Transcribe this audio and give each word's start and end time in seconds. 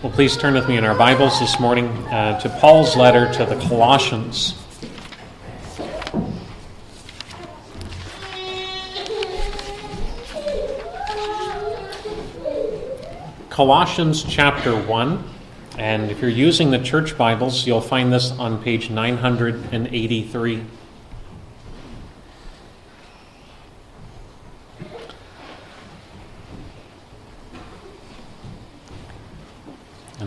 Well, 0.00 0.12
please 0.12 0.36
turn 0.36 0.54
with 0.54 0.68
me 0.68 0.76
in 0.76 0.84
our 0.84 0.94
Bibles 0.94 1.40
this 1.40 1.58
morning 1.58 1.88
uh, 2.06 2.38
to 2.38 2.48
Paul's 2.48 2.94
letter 2.94 3.32
to 3.32 3.44
the 3.44 3.56
Colossians. 3.66 4.54
Colossians 13.50 14.22
chapter 14.22 14.80
1. 14.80 15.24
And 15.78 16.12
if 16.12 16.20
you're 16.20 16.30
using 16.30 16.70
the 16.70 16.78
church 16.78 17.18
Bibles, 17.18 17.66
you'll 17.66 17.80
find 17.80 18.12
this 18.12 18.30
on 18.30 18.62
page 18.62 18.90
983. 18.90 20.62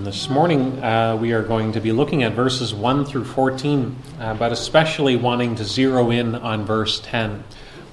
And 0.02 0.08
this 0.22 0.30
morning 0.30 0.84
uh, 0.84 1.18
we 1.20 1.32
are 1.32 1.42
going 1.42 1.72
to 1.72 1.82
be 1.82 1.92
looking 1.92 2.22
at 2.22 2.34
verses 2.34 2.76
1 2.76 3.06
through 3.06 3.24
14, 3.24 3.96
uh, 4.20 4.36
but 4.36 4.52
especially 4.52 5.16
wanting 5.16 5.56
to 5.56 5.66
zero 5.66 6.12
in 6.12 6.36
on 6.36 6.64
verse 6.64 7.00
10. 7.00 7.44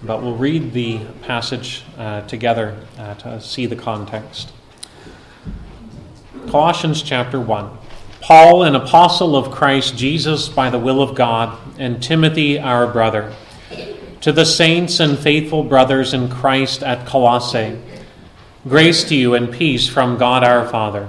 But 0.02 0.20
we'll 0.20 0.36
read 0.36 0.74
the 0.74 1.00
passage 1.22 1.84
uh, 1.96 2.20
together 2.26 2.76
uh, 2.98 3.14
to 3.14 3.40
see 3.40 3.64
the 3.64 3.76
context. 3.76 4.52
Colossians 6.48 7.02
chapter 7.02 7.40
1. 7.40 7.78
Paul, 8.20 8.62
an 8.62 8.74
apostle 8.74 9.34
of 9.34 9.50
Christ 9.50 9.96
Jesus 9.96 10.50
by 10.50 10.68
the 10.68 10.78
will 10.78 11.00
of 11.00 11.14
God, 11.14 11.58
and 11.78 12.02
Timothy, 12.02 12.58
our 12.58 12.86
brother, 12.86 13.34
to 14.20 14.32
the 14.32 14.44
saints 14.44 15.00
and 15.00 15.18
faithful 15.18 15.64
brothers 15.64 16.12
in 16.12 16.28
Christ 16.28 16.82
at 16.82 17.06
Colossae, 17.06 17.80
grace 18.68 19.04
to 19.04 19.14
you 19.14 19.34
and 19.34 19.50
peace 19.50 19.88
from 19.88 20.18
God 20.18 20.44
our 20.44 20.68
Father. 20.68 21.08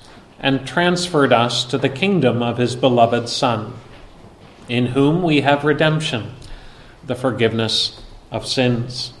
and 0.41 0.67
transferred 0.67 1.31
us 1.31 1.63
to 1.63 1.77
the 1.77 1.87
kingdom 1.87 2.41
of 2.41 2.57
his 2.57 2.75
beloved 2.75 3.29
Son, 3.29 3.73
in 4.67 4.87
whom 4.87 5.21
we 5.21 5.41
have 5.41 5.63
redemption, 5.63 6.33
the 7.05 7.15
forgiveness 7.15 8.01
of 8.31 8.45
sins. 8.45 9.13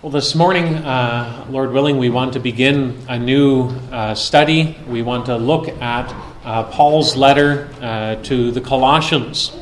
Well, 0.00 0.12
this 0.12 0.34
morning, 0.34 0.76
uh, 0.76 1.46
Lord 1.50 1.72
willing, 1.72 1.98
we 1.98 2.10
want 2.10 2.32
to 2.32 2.40
begin 2.40 2.96
a 3.08 3.18
new 3.18 3.68
uh, 3.90 4.14
study. 4.14 4.76
We 4.88 5.02
want 5.02 5.26
to 5.26 5.36
look 5.36 5.68
at 5.68 6.12
uh, 6.44 6.64
Paul's 6.64 7.16
letter 7.16 7.70
uh, 7.80 8.16
to 8.22 8.50
the 8.50 8.60
Colossians. 8.60 9.52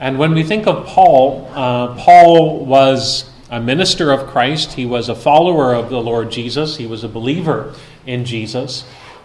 And 0.00 0.18
when 0.18 0.32
we 0.32 0.42
think 0.42 0.66
of 0.66 0.86
Paul, 0.86 1.48
uh, 1.54 1.94
Paul 1.96 2.64
was 2.64 3.29
a 3.50 3.60
minister 3.60 4.12
of 4.12 4.28
Christ, 4.28 4.74
he 4.74 4.86
was 4.86 5.08
a 5.08 5.14
follower 5.14 5.74
of 5.74 5.90
the 5.90 6.00
Lord 6.00 6.30
Jesus, 6.30 6.76
he 6.76 6.86
was 6.86 7.02
a 7.02 7.08
believer 7.08 7.74
in 8.06 8.24
Jesus. 8.24 8.84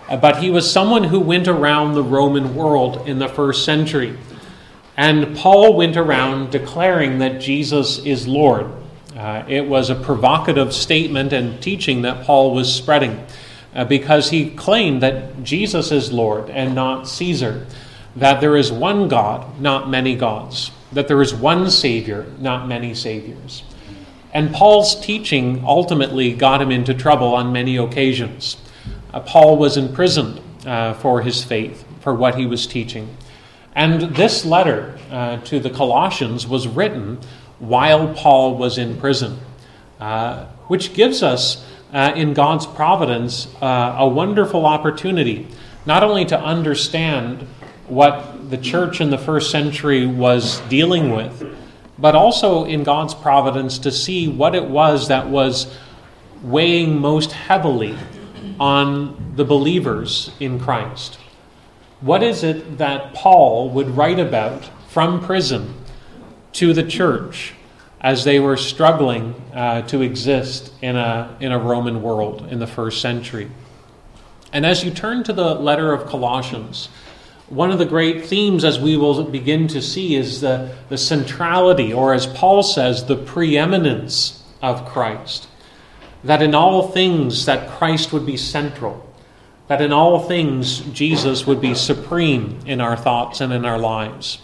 But 0.09 0.37
he 0.37 0.49
was 0.49 0.71
someone 0.71 1.05
who 1.05 1.19
went 1.19 1.47
around 1.47 1.93
the 1.93 2.03
Roman 2.03 2.55
world 2.55 3.07
in 3.07 3.19
the 3.19 3.27
first 3.27 3.65
century. 3.65 4.17
And 4.97 5.35
Paul 5.35 5.75
went 5.75 5.97
around 5.97 6.51
declaring 6.51 7.19
that 7.19 7.41
Jesus 7.41 7.99
is 7.99 8.27
Lord. 8.27 8.71
Uh, 9.15 9.43
it 9.47 9.67
was 9.67 9.89
a 9.89 9.95
provocative 9.95 10.73
statement 10.73 11.33
and 11.33 11.61
teaching 11.61 12.01
that 12.03 12.25
Paul 12.25 12.53
was 12.53 12.73
spreading 12.73 13.25
uh, 13.73 13.85
because 13.85 14.29
he 14.29 14.51
claimed 14.51 15.01
that 15.03 15.43
Jesus 15.43 15.91
is 15.91 16.11
Lord 16.11 16.49
and 16.49 16.75
not 16.75 17.07
Caesar, 17.07 17.65
that 18.15 18.41
there 18.41 18.57
is 18.57 18.71
one 18.71 19.07
God, 19.07 19.59
not 19.59 19.89
many 19.89 20.15
gods, 20.15 20.71
that 20.93 21.07
there 21.07 21.21
is 21.21 21.33
one 21.33 21.69
Savior, 21.69 22.25
not 22.39 22.67
many 22.67 22.93
Saviors. 22.93 23.63
And 24.35 24.53
Paul's 24.53 24.99
teaching 24.99 25.63
ultimately 25.65 26.33
got 26.33 26.61
him 26.61 26.69
into 26.69 26.93
trouble 26.93 27.33
on 27.35 27.53
many 27.53 27.77
occasions. 27.77 28.57
Uh, 29.13 29.21
Paul 29.21 29.55
was 29.55 29.77
imprisoned 29.77 30.41
uh, 30.65 30.93
for 30.95 31.21
his 31.21 31.41
faith, 31.41 31.85
for 32.01 32.13
what 32.13 32.35
he 32.35 32.45
was 32.45 32.67
teaching. 32.67 33.15
And 33.75 34.13
this 34.13 34.43
letter 34.43 34.99
uh, 35.09 35.37
to 35.37 35.61
the 35.61 35.69
Colossians 35.69 36.45
was 36.45 36.67
written 36.67 37.17
while 37.59 38.13
Paul 38.13 38.57
was 38.57 38.77
in 38.77 38.97
prison, 38.97 39.39
uh, 40.01 40.47
which 40.67 40.93
gives 40.93 41.23
us, 41.23 41.65
uh, 41.93 42.11
in 42.13 42.33
God's 42.33 42.65
providence, 42.65 43.47
uh, 43.61 43.95
a 43.99 44.07
wonderful 44.07 44.65
opportunity 44.65 45.47
not 45.85 46.03
only 46.03 46.25
to 46.25 46.37
understand 46.37 47.47
what 47.87 48.49
the 48.49 48.57
church 48.57 48.99
in 48.99 49.11
the 49.11 49.17
first 49.17 49.49
century 49.49 50.05
was 50.05 50.59
dealing 50.67 51.11
with, 51.11 51.55
but 51.97 52.15
also 52.15 52.65
in 52.65 52.83
God's 52.83 53.13
providence 53.13 53.79
to 53.79 53.91
see 53.91 54.27
what 54.27 54.55
it 54.55 54.65
was 54.65 55.07
that 55.07 55.27
was 55.27 55.73
weighing 56.41 56.99
most 56.99 57.31
heavily 57.31 57.97
on 58.59 59.33
the 59.35 59.45
believers 59.45 60.31
in 60.39 60.59
Christ. 60.59 61.17
What 62.01 62.23
is 62.23 62.43
it 62.43 62.77
that 62.77 63.13
Paul 63.13 63.69
would 63.71 63.89
write 63.89 64.19
about 64.19 64.69
from 64.89 65.23
prison 65.23 65.73
to 66.53 66.73
the 66.73 66.83
church 66.83 67.53
as 68.01 68.23
they 68.23 68.39
were 68.39 68.57
struggling 68.57 69.33
uh, 69.53 69.81
to 69.83 70.01
exist 70.01 70.71
in 70.81 70.95
a, 70.95 71.35
in 71.39 71.51
a 71.51 71.57
Roman 71.57 72.01
world 72.01 72.47
in 72.51 72.59
the 72.59 72.67
first 72.67 73.01
century? 73.01 73.49
And 74.53 74.65
as 74.65 74.83
you 74.83 74.91
turn 74.91 75.23
to 75.23 75.33
the 75.33 75.55
letter 75.55 75.91
of 75.91 76.05
Colossians, 76.05 76.89
one 77.47 77.71
of 77.71 77.79
the 77.79 77.85
great 77.85 78.25
themes, 78.25 78.63
as 78.63 78.79
we 78.79 78.97
will 78.97 79.23
begin 79.23 79.67
to 79.69 79.81
see, 79.81 80.15
is 80.15 80.41
the, 80.41 80.75
the 80.89 80.97
centrality, 80.97 81.93
or 81.93 82.13
as 82.13 82.25
Paul 82.25 82.63
says, 82.63 83.05
the 83.05 83.15
preeminence 83.15 84.43
of 84.61 84.85
Christ 84.85 85.47
that 86.25 86.41
in 86.41 86.55
all 86.55 86.87
things 86.87 87.45
that 87.45 87.69
Christ 87.69 88.11
would 88.11 88.25
be 88.25 88.35
central, 88.35 89.07
that 89.67 89.79
in 89.79 89.93
all 89.93 90.19
things 90.19 90.79
Jesus 90.79 91.45
would 91.45 91.61
be 91.61 91.75
supreme 91.75 92.59
in 92.65 92.81
our 92.81 92.97
thoughts 92.97 93.41
and 93.41 93.53
in 93.53 93.63
our 93.63 93.77
lives. 93.77 94.39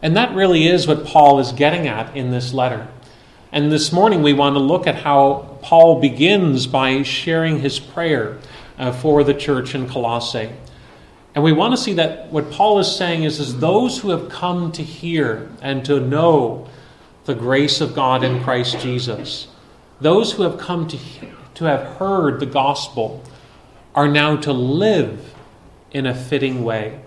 And 0.00 0.16
that 0.16 0.34
really 0.34 0.68
is 0.68 0.86
what 0.86 1.04
Paul 1.04 1.40
is 1.40 1.50
getting 1.50 1.88
at 1.88 2.16
in 2.16 2.30
this 2.30 2.54
letter. 2.54 2.86
And 3.50 3.72
this 3.72 3.92
morning 3.92 4.22
we 4.22 4.32
want 4.32 4.54
to 4.54 4.60
look 4.60 4.86
at 4.86 4.94
how 4.94 5.58
Paul 5.60 6.00
begins 6.00 6.68
by 6.68 7.02
sharing 7.02 7.58
his 7.58 7.80
prayer 7.80 8.38
uh, 8.78 8.92
for 8.92 9.24
the 9.24 9.34
church 9.34 9.74
in 9.74 9.88
Colossae. 9.88 10.52
And 11.38 11.44
we 11.44 11.52
want 11.52 11.72
to 11.72 11.76
see 11.76 11.92
that 11.92 12.32
what 12.32 12.50
Paul 12.50 12.80
is 12.80 12.90
saying 12.90 13.22
is, 13.22 13.38
is 13.38 13.60
those 13.60 14.00
who 14.00 14.10
have 14.10 14.28
come 14.28 14.72
to 14.72 14.82
hear 14.82 15.48
and 15.62 15.84
to 15.84 16.00
know 16.00 16.66
the 17.26 17.34
grace 17.36 17.80
of 17.80 17.94
God 17.94 18.24
in 18.24 18.42
Christ 18.42 18.80
Jesus 18.80 19.46
those 20.00 20.32
who 20.32 20.42
have 20.42 20.58
come 20.58 20.88
to, 20.88 20.98
to 21.54 21.64
have 21.64 21.96
heard 21.96 22.40
the 22.40 22.46
gospel 22.46 23.22
are 23.94 24.08
now 24.08 24.34
to 24.38 24.52
live 24.52 25.32
in 25.92 26.06
a 26.06 26.14
fitting 26.14 26.64
way. 26.64 26.98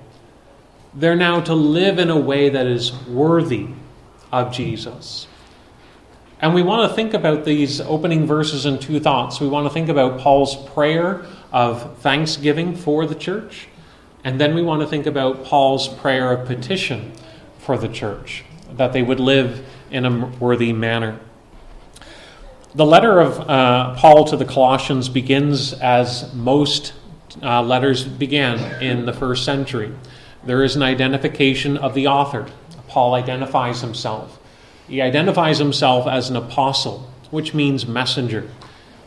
They're 0.94 1.18
now 1.18 1.42
to 1.42 1.54
live 1.54 2.00
in 2.00 2.10
a 2.10 2.18
way 2.18 2.48
that 2.48 2.68
is 2.68 2.94
worthy 3.08 3.68
of 4.32 4.54
Jesus. 4.54 5.28
And 6.40 6.56
we 6.56 6.64
want 6.64 6.90
to 6.90 6.96
think 6.96 7.14
about 7.14 7.44
these 7.44 7.82
opening 7.82 8.26
verses 8.26 8.66
in 8.66 8.80
two 8.80 9.02
thoughts. 9.02 9.42
We 9.42 9.50
want 9.50 9.68
to 9.68 9.74
think 9.74 9.90
about 9.90 10.22
Paul's 10.22 10.56
prayer 10.72 11.26
of 11.52 11.98
thanksgiving 11.98 12.78
for 12.78 13.06
the 13.06 13.14
church, 13.14 13.68
and 14.24 14.40
then 14.40 14.54
we 14.54 14.62
want 14.62 14.82
to 14.82 14.88
think 14.88 15.06
about 15.06 15.44
Paul's 15.44 15.88
prayer 15.88 16.32
of 16.32 16.48
petition 16.48 17.14
for 17.60 17.78
the 17.78 17.88
church, 17.88 18.44
that 18.74 18.94
they 18.94 19.02
would 19.02 19.20
live 19.20 19.66
in 19.90 20.06
a 20.06 20.26
worthy 20.40 20.74
manner. 20.74 21.20
The 22.74 22.86
letter 22.86 23.20
of 23.20 23.50
uh, 23.50 23.96
Paul 23.96 24.26
to 24.26 24.38
the 24.38 24.46
Colossians 24.46 25.10
begins 25.10 25.74
as 25.74 26.34
most 26.34 26.94
uh, 27.42 27.62
letters 27.62 28.04
began 28.04 28.82
in 28.82 29.06
the 29.06 29.14
first 29.14 29.44
century. 29.44 29.92
There 30.46 30.64
is 30.64 30.76
an 30.76 30.84
identification 30.84 31.78
of 31.78 31.94
the 31.94 32.08
author. 32.08 32.48
Paul 32.88 33.14
identifies 33.14 33.82
himself. 33.82 34.40
He 34.88 35.02
identifies 35.02 35.58
himself 35.58 36.08
as 36.08 36.30
an 36.30 36.36
apostle, 36.36 37.10
which 37.30 37.54
means 37.54 37.86
messenger. 37.86 38.50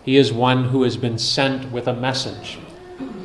He 0.04 0.16
is 0.16 0.32
one 0.32 0.64
who 0.64 0.82
has 0.82 0.96
been 0.96 1.18
sent 1.18 1.72
with 1.72 1.88
a 1.88 1.94
message. 1.94 2.58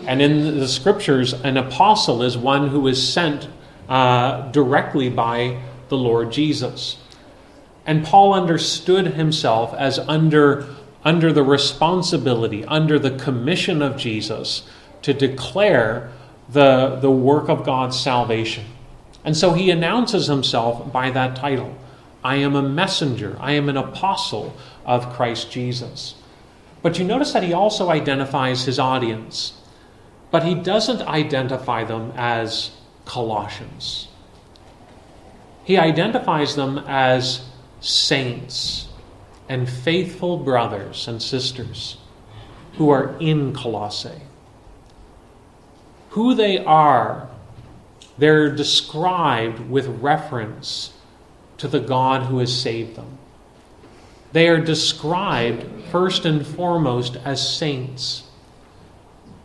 And 0.06 0.22
in 0.22 0.60
the 0.60 0.68
scriptures, 0.68 1.34
an 1.34 1.57
apostle 1.57 2.24
is 2.24 2.38
one 2.38 2.69
who 2.69 2.88
is 2.88 3.13
sent 3.13 3.48
uh, 3.88 4.50
directly 4.51 5.10
by 5.10 5.62
the 5.90 5.98
Lord 5.98 6.31
Jesus. 6.31 6.98
And 7.86 8.06
Paul 8.06 8.34
understood 8.34 9.07
himself 9.07 9.74
as 9.74 10.00
under, 10.00 10.68
under 11.04 11.34
the 11.34 11.44
responsibility, 11.44 12.63
under 12.66 13.00
the 13.00 13.18
commission 13.18 13.81
of 13.81 13.98
Jesus 13.98 14.63
to 15.01 15.13
declare 15.13 16.12
the, 16.50 16.98
the 17.02 17.12
work 17.12 17.50
of 17.50 17.66
God's 17.66 18.00
salvation. 18.00 18.66
And 19.24 19.36
so 19.36 19.54
he 19.54 19.72
announces 19.72 20.28
himself 20.28 20.92
by 20.92 21.10
that 21.12 21.36
title 21.36 21.75
I 22.24 22.36
am 22.36 22.56
a 22.56 22.62
messenger, 22.62 23.38
I 23.40 23.54
am 23.54 23.69
an 23.69 23.78
apostle 23.78 24.56
of 24.86 25.13
Christ 25.13 25.52
Jesus. 25.52 26.16
But 26.81 27.00
you 27.00 27.06
notice 27.06 27.34
that 27.34 27.44
he 27.44 27.54
also 27.54 27.90
identifies 27.90 28.66
his 28.66 28.80
audience, 28.80 29.54
but 30.31 30.44
he 30.44 30.56
doesn't 30.56 31.02
identify 31.02 31.84
them 31.84 32.14
as 32.16 32.72
Colossians. 33.06 34.08
He 35.64 35.78
identifies 35.78 36.56
them 36.56 36.80
as 36.88 37.46
saints 37.81 38.88
and 39.48 39.70
faithful 39.70 40.38
brothers 40.38 41.08
and 41.08 41.22
sisters 41.22 41.98
who 42.74 42.90
are 42.90 43.18
in 43.20 43.54
Colossae. 43.54 44.22
Who 46.12 46.36
they 46.36 46.64
are, 46.64 47.30
they're 48.18 48.54
described 48.56 49.60
with 49.70 49.88
reference 49.88 50.94
to 51.58 51.68
the 51.68 51.80
God 51.80 52.28
who 52.28 52.40
has 52.40 52.56
saved 52.56 52.96
them. 52.96 53.18
They 54.31 54.48
are 54.48 54.60
described 54.60 55.66
first 55.92 56.26
and 56.26 56.46
foremost 56.46 57.18
as 57.26 57.58
saints 57.58 58.29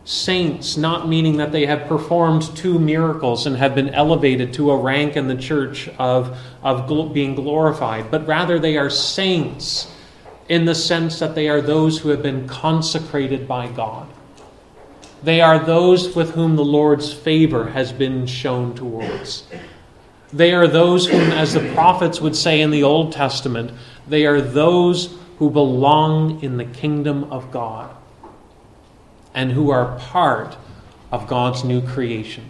saints, 0.05 0.77
not 0.77 1.09
meaning 1.09 1.37
that 1.37 1.51
they 1.51 1.65
have 1.65 1.87
performed 1.87 2.55
two 2.55 2.77
miracles 2.77 3.47
and 3.47 3.57
have 3.57 3.73
been 3.73 3.89
elevated 3.89 4.53
to 4.53 4.69
a 4.69 4.77
rank 4.77 5.17
in 5.17 5.27
the 5.27 5.35
church 5.35 5.89
of, 5.97 6.37
of 6.63 6.87
gl- 6.87 7.11
being 7.11 7.33
glorified, 7.33 8.09
but 8.11 8.25
rather 8.27 8.59
they 8.59 8.77
are 8.77 8.89
saints 8.89 9.91
in 10.47 10.65
the 10.65 10.75
sense 10.75 11.17
that 11.17 11.33
they 11.33 11.49
are 11.49 11.59
those 11.59 11.97
who 11.97 12.09
have 12.09 12.21
been 12.21 12.47
consecrated 12.47 13.47
by 13.47 13.67
God. 13.67 14.07
They 15.23 15.41
are 15.41 15.57
those 15.57 16.15
with 16.15 16.35
whom 16.35 16.55
the 16.55 16.63
Lord's 16.63 17.11
favor 17.11 17.69
has 17.69 17.91
been 17.91 18.27
shown 18.27 18.75
towards. 18.75 19.47
They 20.31 20.53
are 20.53 20.67
those 20.67 21.07
whom, 21.07 21.31
as 21.31 21.53
the 21.53 21.73
prophets 21.73 22.21
would 22.21 22.35
say 22.35 22.61
in 22.61 22.69
the 22.69 22.83
Old 22.83 23.11
Testament, 23.11 23.71
they 24.07 24.27
are 24.27 24.39
those 24.39 25.17
who 25.39 25.49
belong 25.49 26.43
in 26.43 26.57
the 26.57 26.65
kingdom 26.65 27.23
of 27.31 27.49
God 27.49 27.95
and 29.35 29.51
who 29.51 29.69
are 29.69 29.99
part 29.99 30.57
of 31.11 31.27
God's 31.27 31.63
new 31.63 31.81
creation. 31.81 32.49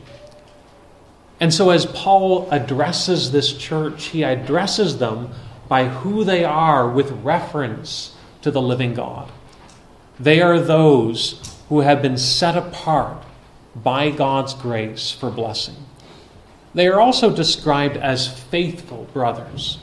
And 1.40 1.54
so, 1.54 1.72
as 1.72 1.86
Paul 1.86 2.50
addresses 2.52 3.32
this 3.32 3.52
church, 3.58 4.06
he 4.06 4.24
addresses 4.24 5.00
them 5.00 5.32
by 5.68 5.90
who 5.90 6.24
they 6.24 6.46
are 6.46 6.90
with 6.90 7.12
reference 7.12 8.16
to 8.42 8.52
the 8.52 8.62
living 8.62 8.94
God. 8.94 9.30
They 10.20 10.42
are 10.42 10.60
those 10.60 11.58
who 11.68 11.82
have 11.82 12.02
been 12.02 12.18
set 12.18 12.56
apart 12.56 13.24
by 13.76 14.12
God's 14.12 14.54
grace 14.54 15.12
for 15.12 15.30
blessing. 15.30 15.76
They 16.74 16.88
are 16.88 17.00
also 17.00 17.36
described 17.36 17.98
as 17.98 18.28
faithful 18.28 19.10
brothers. 19.12 19.80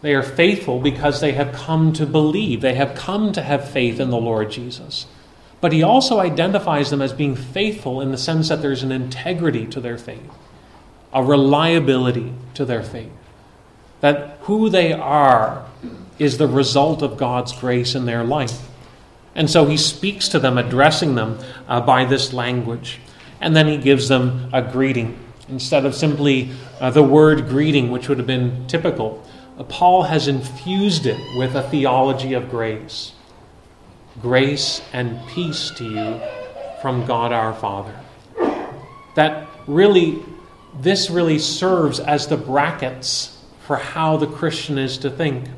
They 0.00 0.14
are 0.14 0.22
faithful 0.22 0.80
because 0.80 1.20
they 1.20 1.32
have 1.32 1.52
come 1.52 1.92
to 1.94 2.06
believe, 2.06 2.60
they 2.60 2.74
have 2.74 2.94
come 2.94 3.32
to 3.32 3.42
have 3.42 3.70
faith 3.70 4.00
in 4.00 4.10
the 4.10 4.16
Lord 4.16 4.50
Jesus. 4.50 5.06
But 5.64 5.72
he 5.72 5.82
also 5.82 6.20
identifies 6.20 6.90
them 6.90 7.00
as 7.00 7.14
being 7.14 7.34
faithful 7.34 8.02
in 8.02 8.10
the 8.10 8.18
sense 8.18 8.50
that 8.50 8.60
there's 8.60 8.82
an 8.82 8.92
integrity 8.92 9.64
to 9.68 9.80
their 9.80 9.96
faith, 9.96 10.30
a 11.10 11.24
reliability 11.24 12.34
to 12.52 12.66
their 12.66 12.82
faith. 12.82 13.10
That 14.02 14.36
who 14.42 14.68
they 14.68 14.92
are 14.92 15.64
is 16.18 16.36
the 16.36 16.46
result 16.46 17.00
of 17.00 17.16
God's 17.16 17.58
grace 17.58 17.94
in 17.94 18.04
their 18.04 18.24
life. 18.24 18.68
And 19.34 19.48
so 19.48 19.64
he 19.64 19.78
speaks 19.78 20.28
to 20.28 20.38
them, 20.38 20.58
addressing 20.58 21.14
them 21.14 21.38
uh, 21.66 21.80
by 21.80 22.04
this 22.04 22.34
language. 22.34 23.00
And 23.40 23.56
then 23.56 23.66
he 23.66 23.78
gives 23.78 24.08
them 24.08 24.50
a 24.52 24.60
greeting. 24.60 25.18
Instead 25.48 25.86
of 25.86 25.94
simply 25.94 26.50
uh, 26.78 26.90
the 26.90 27.02
word 27.02 27.48
greeting, 27.48 27.90
which 27.90 28.10
would 28.10 28.18
have 28.18 28.26
been 28.26 28.66
typical, 28.66 29.26
uh, 29.58 29.64
Paul 29.64 30.02
has 30.02 30.28
infused 30.28 31.06
it 31.06 31.38
with 31.38 31.54
a 31.54 31.62
theology 31.62 32.34
of 32.34 32.50
grace. 32.50 33.12
Grace 34.20 34.80
and 34.92 35.26
peace 35.28 35.70
to 35.72 35.84
you 35.84 36.20
from 36.80 37.04
God 37.04 37.32
our 37.32 37.52
Father. 37.52 37.98
That 39.16 39.48
really, 39.66 40.22
this 40.78 41.10
really 41.10 41.38
serves 41.38 41.98
as 41.98 42.26
the 42.26 42.36
brackets 42.36 43.42
for 43.66 43.76
how 43.76 44.16
the 44.16 44.26
Christian 44.26 44.78
is 44.78 44.98
to 44.98 45.10
think. 45.10 45.48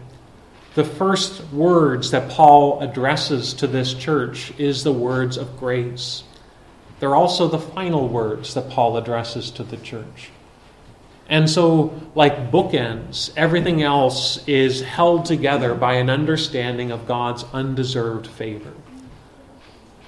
The 0.75 0.85
first 0.85 1.43
words 1.53 2.11
that 2.13 2.31
Paul 2.31 2.81
addresses 2.81 3.53
to 3.55 3.67
this 3.67 3.93
church 3.95 4.53
is 4.59 4.85
the 4.85 4.93
words 4.93 5.37
of 5.37 5.59
grace. 5.59 6.23
They're 7.01 7.15
also 7.15 7.49
the 7.49 7.59
final 7.59 8.09
words 8.09 8.55
that 8.55 8.71
Paul 8.71 8.97
addresses 8.97 9.51
to 9.53 9.65
the 9.65 9.77
church. 9.77 10.31
And 11.29 11.51
so, 11.51 11.93
like 12.15 12.53
bookends, 12.53 13.33
everything 13.37 13.83
else 13.83 14.47
is 14.47 14.83
held 14.83 15.25
together 15.25 15.75
by 15.75 15.95
an 15.95 16.09
understanding 16.09 16.93
of 16.93 17.07
God's 17.07 17.45
undeserved 17.53 18.29
favor. 18.29 18.73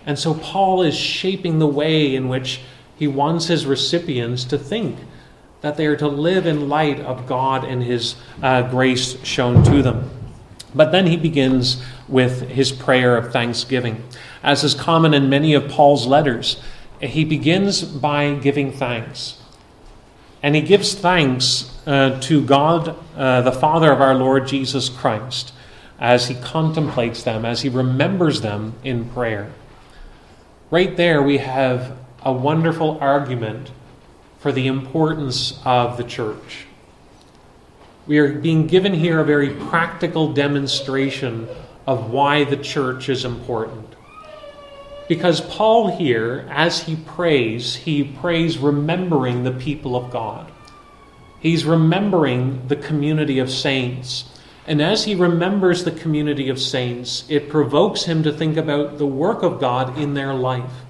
And 0.07 0.19
so, 0.19 0.35
Paul 0.35 0.83
is 0.83 0.97
shaping 0.97 1.59
the 1.59 1.67
way 1.67 2.15
in 2.15 2.29
which 2.29 2.61
he 2.97 3.09
wants 3.09 3.47
his 3.47 3.67
recipients 3.67 4.45
to 4.45 4.59
think 4.59 4.99
that 5.61 5.77
they 5.77 5.87
are 5.87 5.97
to 5.97 6.09
live 6.09 6.47
in 6.47 6.69
light 6.69 7.01
of 7.01 7.27
God 7.27 7.65
and 7.65 7.83
his 7.83 8.15
uh, 8.43 8.63
grace 8.71 9.23
shown 9.25 9.65
to 9.65 9.83
them. 9.83 10.11
But 10.75 10.93
then 10.93 11.07
he 11.07 11.17
begins 11.17 11.83
with 12.07 12.49
his 12.49 12.71
prayer 12.71 13.17
of 13.17 13.33
thanksgiving. 13.33 14.05
As 14.43 14.63
is 14.63 14.75
common 14.75 15.15
in 15.15 15.29
many 15.29 15.55
of 15.55 15.69
Paul's 15.69 16.07
letters, 16.07 16.63
he 17.01 17.25
begins 17.25 17.83
by 17.83 18.35
giving 18.35 18.73
thanks. 18.73 19.39
And 20.43 20.55
he 20.55 20.63
gives 20.63 20.95
thanks 20.95 21.77
uh, 21.87 22.21
to 22.23 22.45
God, 22.45 22.97
uh, 23.17 23.43
the 23.43 23.53
Father 23.53 23.91
of 23.91 24.01
our 24.01 24.15
Lord 24.15 24.47
Jesus 24.47 24.89
Christ, 24.89 25.53
as 25.99 26.29
he 26.29 26.35
contemplates 26.35 27.23
them, 27.23 27.45
as 27.45 27.63
he 27.63 27.69
remembers 27.69 28.41
them 28.41 28.75
in 28.85 29.09
prayer. 29.11 29.51
Right 30.71 30.97
there, 30.97 31.23
we 31.23 31.39
have 31.39 31.97
a 32.23 32.33
wonderful 32.33 32.99
argument 33.01 33.71
for 34.39 34.53
the 34.53 34.67
importance 34.67 35.59
of 35.65 35.97
the 35.97 36.05
church. 36.05 36.67
We 38.07 38.19
are 38.19 38.33
being 38.33 38.67
given 38.67 38.95
here 38.95 39.21
a 39.21 39.25
very 39.25 39.51
practical 39.51 40.33
demonstration 40.33 41.49
of 41.87 42.11
why 42.11 42.45
the 42.45 42.57
church 42.57 43.09
is 43.09 43.25
important. 43.25 43.88
Because 45.09 45.41
Paul 45.41 45.97
here, 45.97 46.47
as 46.51 46.83
he 46.83 46.95
prays, 46.95 47.77
he 47.77 48.05
prays 48.05 48.59
remembering 48.59 49.43
the 49.43 49.53
people 49.53 49.97
of 49.97 50.11
God. 50.11 50.53
He's 51.41 51.65
remembering 51.65 52.69
the 52.69 52.77
community 52.77 53.39
of 53.39 53.51
saints. 53.51 54.25
And 54.67 54.83
as 54.83 55.05
he 55.05 55.15
remembers 55.15 55.85
the 55.85 55.91
community 55.91 56.51
of 56.51 56.61
saints, 56.61 57.25
it 57.31 57.49
provokes 57.49 58.05
him 58.05 58.23
to 58.25 58.33
think 58.33 58.59
about 58.59 58.99
the 58.99 59.07
work 59.07 59.43
of 59.43 59.61
God 59.61 59.99
in 59.99 60.13
their 60.13 60.35
life. 60.35 60.85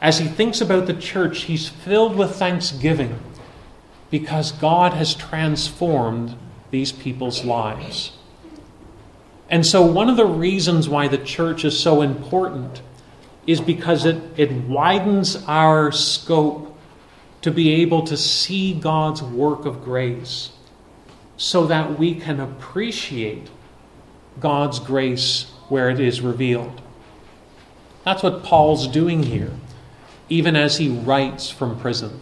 As 0.00 0.18
he 0.18 0.26
thinks 0.26 0.62
about 0.62 0.86
the 0.86 0.94
church, 0.94 1.42
he's 1.42 1.68
filled 1.68 2.16
with 2.16 2.36
thanksgiving 2.36 3.18
because 4.10 4.52
God 4.52 4.94
has 4.94 5.14
transformed 5.14 6.36
these 6.70 6.92
people's 6.92 7.44
lives. 7.44 8.16
And 9.50 9.66
so, 9.66 9.82
one 9.82 10.08
of 10.08 10.16
the 10.16 10.24
reasons 10.24 10.88
why 10.88 11.08
the 11.08 11.18
church 11.18 11.64
is 11.64 11.78
so 11.78 12.00
important 12.00 12.80
is 13.46 13.60
because 13.60 14.04
it, 14.04 14.22
it 14.36 14.52
widens 14.52 15.36
our 15.46 15.92
scope 15.92 16.76
to 17.42 17.50
be 17.50 17.82
able 17.82 18.02
to 18.04 18.16
see 18.16 18.72
God's 18.72 19.22
work 19.22 19.66
of 19.66 19.84
grace 19.84 20.50
so 21.36 21.66
that 21.66 21.98
we 21.98 22.14
can 22.14 22.40
appreciate 22.40 23.48
God's 24.40 24.78
grace 24.78 25.50
where 25.68 25.90
it 25.90 26.00
is 26.00 26.20
revealed. 26.20 26.80
That's 28.04 28.22
what 28.22 28.42
Paul's 28.44 28.86
doing 28.86 29.22
here, 29.22 29.52
even 30.28 30.56
as 30.56 30.78
he 30.78 30.88
writes 30.88 31.50
from 31.50 31.78
prison. 31.78 32.20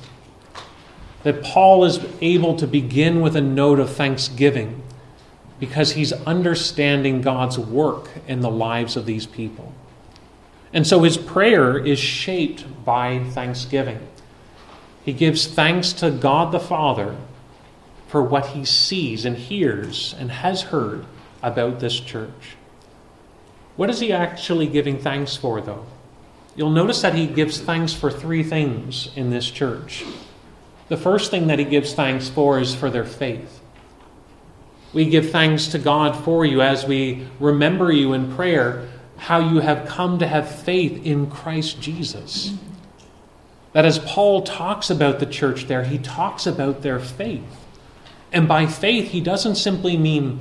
That 1.22 1.42
Paul 1.42 1.84
is 1.84 2.00
able 2.20 2.56
to 2.56 2.66
begin 2.66 3.20
with 3.20 3.36
a 3.36 3.40
note 3.40 3.78
of 3.78 3.94
thanksgiving 3.94 4.82
because 5.60 5.92
he's 5.92 6.12
understanding 6.12 7.20
God's 7.20 7.58
work 7.58 8.10
in 8.26 8.40
the 8.40 8.50
lives 8.50 8.96
of 8.96 9.06
these 9.06 9.26
people. 9.26 9.72
And 10.72 10.86
so 10.86 11.02
his 11.02 11.18
prayer 11.18 11.78
is 11.78 11.98
shaped 11.98 12.64
by 12.84 13.18
thanksgiving. 13.30 14.00
He 15.04 15.12
gives 15.12 15.46
thanks 15.46 15.92
to 15.94 16.10
God 16.10 16.52
the 16.52 16.60
Father 16.60 17.16
for 18.06 18.22
what 18.22 18.48
he 18.48 18.64
sees 18.64 19.24
and 19.24 19.36
hears 19.36 20.14
and 20.18 20.30
has 20.30 20.62
heard 20.62 21.04
about 21.42 21.80
this 21.80 21.98
church. 21.98 22.56
What 23.76 23.90
is 23.90 24.00
he 24.00 24.12
actually 24.12 24.66
giving 24.66 24.98
thanks 24.98 25.36
for, 25.36 25.60
though? 25.60 25.86
You'll 26.54 26.70
notice 26.70 27.00
that 27.02 27.14
he 27.14 27.26
gives 27.26 27.58
thanks 27.58 27.94
for 27.94 28.10
three 28.10 28.42
things 28.42 29.10
in 29.16 29.30
this 29.30 29.50
church. 29.50 30.04
The 30.88 30.96
first 30.98 31.30
thing 31.30 31.46
that 31.46 31.58
he 31.58 31.64
gives 31.64 31.94
thanks 31.94 32.28
for 32.28 32.60
is 32.60 32.74
for 32.74 32.90
their 32.90 33.06
faith. 33.06 33.60
We 34.92 35.06
give 35.06 35.30
thanks 35.30 35.68
to 35.68 35.78
God 35.78 36.22
for 36.22 36.44
you 36.44 36.60
as 36.60 36.84
we 36.84 37.26
remember 37.40 37.90
you 37.90 38.12
in 38.12 38.34
prayer, 38.34 38.88
how 39.22 39.38
you 39.38 39.60
have 39.60 39.86
come 39.86 40.18
to 40.18 40.26
have 40.26 40.50
faith 40.50 41.06
in 41.06 41.30
Christ 41.30 41.80
Jesus. 41.80 42.54
That 43.72 43.84
as 43.84 44.00
Paul 44.00 44.42
talks 44.42 44.90
about 44.90 45.20
the 45.20 45.26
church 45.26 45.68
there, 45.68 45.84
he 45.84 45.98
talks 45.98 46.44
about 46.44 46.82
their 46.82 46.98
faith. 46.98 47.44
And 48.32 48.48
by 48.48 48.66
faith, 48.66 49.12
he 49.12 49.20
doesn't 49.20 49.54
simply 49.54 49.96
mean 49.96 50.40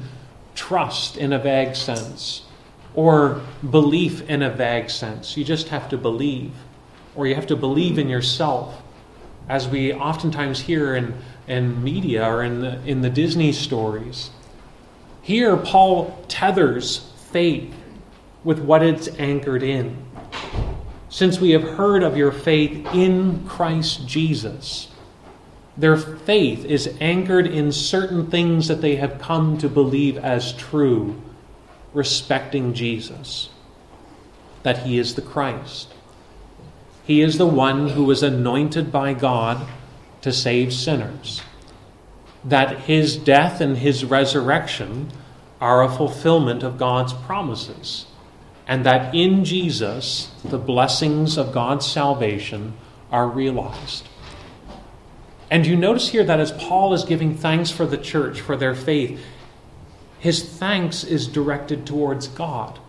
trust 0.55 1.15
in 1.15 1.31
a 1.31 1.37
vague 1.37 1.75
sense 1.75 2.41
or 2.95 3.41
belief 3.69 4.27
in 4.27 4.41
a 4.41 4.49
vague 4.49 4.89
sense. 4.89 5.37
You 5.37 5.43
just 5.43 5.67
have 5.67 5.87
to 5.89 5.97
believe, 5.97 6.51
or 7.15 7.27
you 7.27 7.35
have 7.35 7.47
to 7.47 7.55
believe 7.55 7.99
in 7.99 8.09
yourself, 8.09 8.81
as 9.47 9.67
we 9.67 9.93
oftentimes 9.93 10.61
hear 10.61 10.95
in, 10.95 11.13
in 11.47 11.83
media 11.83 12.27
or 12.27 12.41
in 12.41 12.61
the, 12.61 12.83
in 12.83 13.01
the 13.01 13.11
Disney 13.11 13.51
stories. 13.51 14.31
Here, 15.21 15.55
Paul 15.55 16.19
tethers 16.27 17.11
faith 17.31 17.75
with 18.43 18.59
what 18.59 18.83
it's 18.83 19.07
anchored 19.19 19.63
in. 19.63 20.05
Since 21.09 21.39
we 21.39 21.51
have 21.51 21.63
heard 21.63 22.03
of 22.03 22.17
your 22.17 22.31
faith 22.31 22.85
in 22.93 23.45
Christ 23.47 24.07
Jesus, 24.07 24.89
their 25.77 25.97
faith 25.97 26.65
is 26.65 26.95
anchored 26.99 27.47
in 27.47 27.71
certain 27.71 28.29
things 28.29 28.67
that 28.67 28.81
they 28.81 28.95
have 28.97 29.19
come 29.19 29.57
to 29.57 29.69
believe 29.69 30.17
as 30.17 30.53
true 30.53 31.21
respecting 31.93 32.73
Jesus 32.73 33.49
that 34.63 34.79
he 34.79 34.97
is 34.97 35.15
the 35.15 35.21
Christ. 35.21 35.93
He 37.03 37.21
is 37.21 37.37
the 37.37 37.47
one 37.47 37.89
who 37.89 38.03
was 38.03 38.23
anointed 38.23 38.91
by 38.91 39.13
God 39.13 39.67
to 40.21 40.31
save 40.31 40.73
sinners. 40.73 41.41
That 42.43 42.81
his 42.81 43.17
death 43.17 43.61
and 43.61 43.77
his 43.77 44.05
resurrection 44.05 45.11
are 45.59 45.83
a 45.83 45.91
fulfillment 45.91 46.63
of 46.63 46.77
God's 46.77 47.13
promises. 47.13 48.05
And 48.71 48.85
that 48.85 49.13
in 49.13 49.43
Jesus, 49.43 50.31
the 50.45 50.57
blessings 50.57 51.37
of 51.37 51.51
God's 51.51 51.85
salvation 51.85 52.71
are 53.11 53.27
realized. 53.27 54.07
And 55.49 55.67
you 55.67 55.75
notice 55.75 56.07
here 56.07 56.23
that 56.23 56.39
as 56.39 56.53
Paul 56.53 56.93
is 56.93 57.03
giving 57.03 57.35
thanks 57.35 57.69
for 57.69 57.85
the 57.85 57.97
church, 57.97 58.39
for 58.39 58.55
their 58.55 58.73
faith, 58.73 59.21
his 60.19 60.41
thanks 60.41 61.03
is 61.03 61.27
directed 61.27 61.85
towards 61.85 62.29
God. 62.29 62.79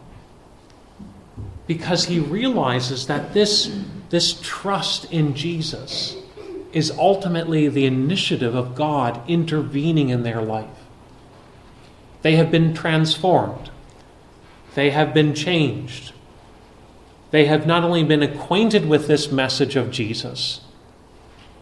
Because 1.67 2.05
he 2.05 2.21
realizes 2.21 3.09
that 3.09 3.35
this, 3.35 3.77
this 4.11 4.39
trust 4.41 5.13
in 5.13 5.35
Jesus 5.35 6.17
is 6.73 6.93
ultimately 6.93 7.67
the 7.67 7.87
initiative 7.87 8.55
of 8.55 8.77
God 8.77 9.21
intervening 9.29 10.11
in 10.11 10.23
their 10.23 10.43
life. 10.43 10.79
They 12.23 12.37
have 12.37 12.53
been 12.53 12.73
transformed, 12.73 13.73
they 14.75 14.91
have 14.91 15.13
been 15.13 15.35
changed. 15.35 16.13
They 17.31 17.47
have 17.47 17.67
not 17.67 17.85
only 17.85 18.05
been 18.05 18.23
acquainted 18.23 18.87
with 18.87 19.07
this 19.07 19.33
message 19.33 19.77
of 19.77 19.91
Jesus, 19.91 20.61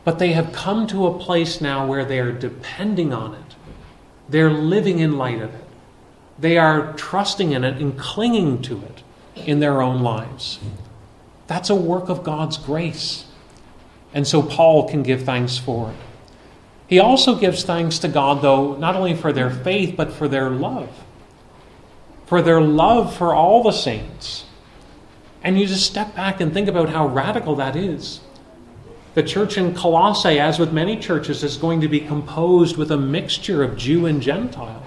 but 0.04 0.18
they 0.18 0.32
have 0.32 0.52
come 0.52 0.86
to 0.88 1.06
a 1.06 1.18
place 1.18 1.60
now 1.60 1.86
where 1.86 2.04
they 2.04 2.18
are 2.18 2.32
depending 2.32 3.12
on 3.12 3.34
it. 3.34 3.54
They're 4.28 4.50
living 4.50 4.98
in 4.98 5.18
light 5.18 5.42
of 5.42 5.54
it. 5.54 5.64
They 6.38 6.56
are 6.56 6.92
trusting 6.94 7.52
in 7.52 7.64
it 7.64 7.80
and 7.80 7.98
clinging 7.98 8.62
to 8.62 8.82
it 8.82 9.02
in 9.36 9.60
their 9.60 9.82
own 9.82 10.02
lives. 10.02 10.58
That's 11.46 11.70
a 11.70 11.74
work 11.74 12.08
of 12.08 12.24
God's 12.24 12.56
grace. 12.56 13.26
And 14.14 14.26
so 14.26 14.42
Paul 14.42 14.88
can 14.88 15.02
give 15.02 15.24
thanks 15.24 15.58
for 15.58 15.90
it. 15.90 15.96
He 16.86 16.98
also 16.98 17.36
gives 17.36 17.62
thanks 17.62 17.98
to 18.00 18.08
God, 18.08 18.42
though, 18.42 18.74
not 18.76 18.96
only 18.96 19.14
for 19.14 19.32
their 19.32 19.50
faith, 19.50 19.96
but 19.96 20.12
for 20.12 20.26
their 20.26 20.50
love. 20.50 20.88
For 22.30 22.40
their 22.40 22.60
love 22.60 23.12
for 23.16 23.34
all 23.34 23.64
the 23.64 23.72
saints. 23.72 24.44
And 25.42 25.58
you 25.58 25.66
just 25.66 25.84
step 25.84 26.14
back 26.14 26.40
and 26.40 26.54
think 26.54 26.68
about 26.68 26.90
how 26.90 27.08
radical 27.08 27.56
that 27.56 27.75
is. 27.75 28.20
The 29.14 29.25
church 29.25 29.58
in 29.58 29.75
Colossae, 29.75 30.38
as 30.38 30.56
with 30.56 30.72
many 30.72 30.96
churches, 30.96 31.42
is 31.42 31.56
going 31.56 31.80
to 31.80 31.88
be 31.88 31.99
composed 31.99 32.76
with 32.76 32.92
a 32.92 32.96
mixture 32.96 33.64
of 33.64 33.76
Jew 33.76 34.06
and 34.06 34.22
Gentile. 34.22 34.87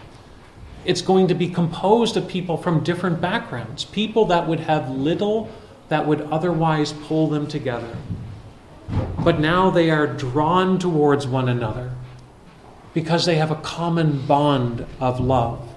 It's 0.86 1.02
going 1.02 1.28
to 1.28 1.34
be 1.34 1.50
composed 1.50 2.16
of 2.16 2.30
people 2.30 2.56
from 2.56 2.82
different 2.82 3.20
backgrounds, 3.20 3.84
people 3.84 4.24
that 4.28 4.48
would 4.48 4.62
have 4.62 4.90
little 4.90 5.52
that 5.90 6.08
would 6.08 6.22
otherwise 6.22 6.94
pull 6.94 7.28
them 7.28 7.46
together. 7.46 7.98
But 9.20 9.42
now 9.42 9.70
they 9.70 9.92
are 9.92 10.08
drawn 10.08 10.80
towards 10.80 11.28
one 11.28 11.50
another 11.50 11.92
because 12.94 13.26
they 13.26 13.36
have 13.36 13.52
a 13.52 13.56
common 13.56 14.26
bond 14.26 14.86
of 15.02 15.20
love. 15.20 15.73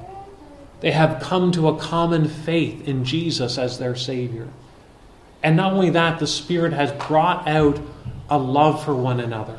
They 0.80 0.90
have 0.90 1.22
come 1.22 1.52
to 1.52 1.68
a 1.68 1.78
common 1.78 2.28
faith 2.28 2.86
in 2.86 3.04
Jesus 3.04 3.58
as 3.58 3.78
their 3.78 3.96
Savior. 3.96 4.48
And 5.42 5.56
not 5.56 5.72
only 5.72 5.90
that, 5.90 6.18
the 6.18 6.26
Spirit 6.26 6.72
has 6.72 6.92
brought 7.06 7.46
out 7.48 7.80
a 8.28 8.38
love 8.38 8.84
for 8.84 8.94
one 8.94 9.20
another. 9.20 9.58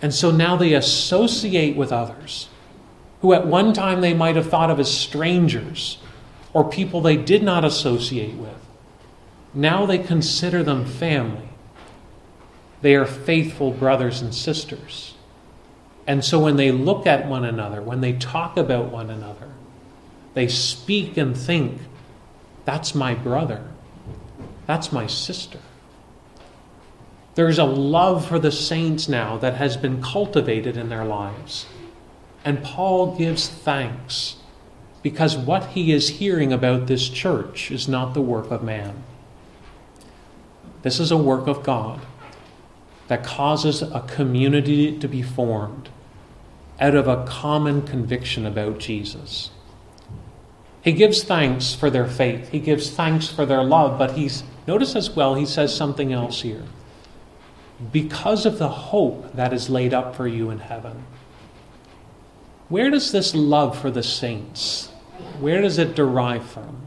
And 0.00 0.14
so 0.14 0.30
now 0.30 0.56
they 0.56 0.74
associate 0.74 1.76
with 1.76 1.92
others 1.92 2.48
who 3.20 3.32
at 3.32 3.46
one 3.46 3.72
time 3.72 4.00
they 4.00 4.14
might 4.14 4.36
have 4.36 4.48
thought 4.48 4.70
of 4.70 4.78
as 4.78 4.92
strangers 4.92 5.98
or 6.52 6.68
people 6.68 7.00
they 7.00 7.16
did 7.16 7.42
not 7.42 7.64
associate 7.64 8.34
with. 8.34 8.54
Now 9.52 9.86
they 9.86 9.98
consider 9.98 10.62
them 10.62 10.84
family. 10.84 11.48
They 12.80 12.94
are 12.94 13.06
faithful 13.06 13.72
brothers 13.72 14.22
and 14.22 14.32
sisters. 14.32 15.14
And 16.06 16.24
so 16.24 16.38
when 16.38 16.56
they 16.56 16.70
look 16.70 17.06
at 17.06 17.26
one 17.26 17.44
another, 17.44 17.82
when 17.82 18.00
they 18.00 18.12
talk 18.12 18.56
about 18.56 18.90
one 18.90 19.10
another, 19.10 19.48
they 20.38 20.46
speak 20.46 21.16
and 21.16 21.36
think, 21.36 21.80
that's 22.64 22.94
my 22.94 23.12
brother, 23.12 23.60
that's 24.66 24.92
my 24.92 25.04
sister. 25.04 25.58
There's 27.34 27.58
a 27.58 27.64
love 27.64 28.24
for 28.24 28.38
the 28.38 28.52
saints 28.52 29.08
now 29.08 29.36
that 29.38 29.54
has 29.54 29.76
been 29.76 30.00
cultivated 30.00 30.76
in 30.76 30.90
their 30.90 31.04
lives. 31.04 31.66
And 32.44 32.62
Paul 32.62 33.16
gives 33.16 33.48
thanks 33.48 34.36
because 35.02 35.36
what 35.36 35.70
he 35.70 35.90
is 35.90 36.08
hearing 36.08 36.52
about 36.52 36.86
this 36.86 37.08
church 37.08 37.72
is 37.72 37.88
not 37.88 38.14
the 38.14 38.20
work 38.20 38.52
of 38.52 38.62
man. 38.62 39.02
This 40.82 41.00
is 41.00 41.10
a 41.10 41.16
work 41.16 41.48
of 41.48 41.64
God 41.64 42.00
that 43.08 43.24
causes 43.24 43.82
a 43.82 44.04
community 44.06 44.96
to 45.00 45.08
be 45.08 45.20
formed 45.20 45.88
out 46.78 46.94
of 46.94 47.08
a 47.08 47.24
common 47.26 47.82
conviction 47.82 48.46
about 48.46 48.78
Jesus. 48.78 49.50
He 50.88 50.94
gives 50.94 51.22
thanks 51.22 51.74
for 51.74 51.90
their 51.90 52.06
faith. 52.06 52.48
He 52.48 52.60
gives 52.60 52.88
thanks 52.88 53.28
for 53.28 53.44
their 53.44 53.62
love, 53.62 53.98
but 53.98 54.12
he's 54.12 54.42
notice 54.66 54.96
as 54.96 55.10
well 55.10 55.34
he 55.34 55.44
says 55.44 55.76
something 55.76 56.14
else 56.14 56.40
here 56.40 56.62
because 57.92 58.46
of 58.46 58.56
the 58.56 58.70
hope 58.70 59.34
that 59.34 59.52
is 59.52 59.68
laid 59.68 59.92
up 59.92 60.16
for 60.16 60.26
you 60.26 60.48
in 60.48 60.60
heaven. 60.60 61.04
Where 62.70 62.88
does 62.88 63.12
this 63.12 63.34
love 63.34 63.78
for 63.78 63.90
the 63.90 64.02
saints, 64.02 64.86
where 65.38 65.60
does 65.60 65.76
it 65.76 65.94
derive 65.94 66.48
from? 66.48 66.86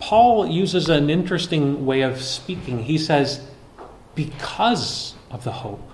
Paul 0.00 0.48
uses 0.48 0.88
an 0.88 1.08
interesting 1.08 1.86
way 1.86 2.02
of 2.02 2.20
speaking. 2.20 2.82
He 2.82 2.98
says, 2.98 3.48
because 4.16 5.14
of 5.30 5.44
the 5.44 5.52
hope. 5.52 5.88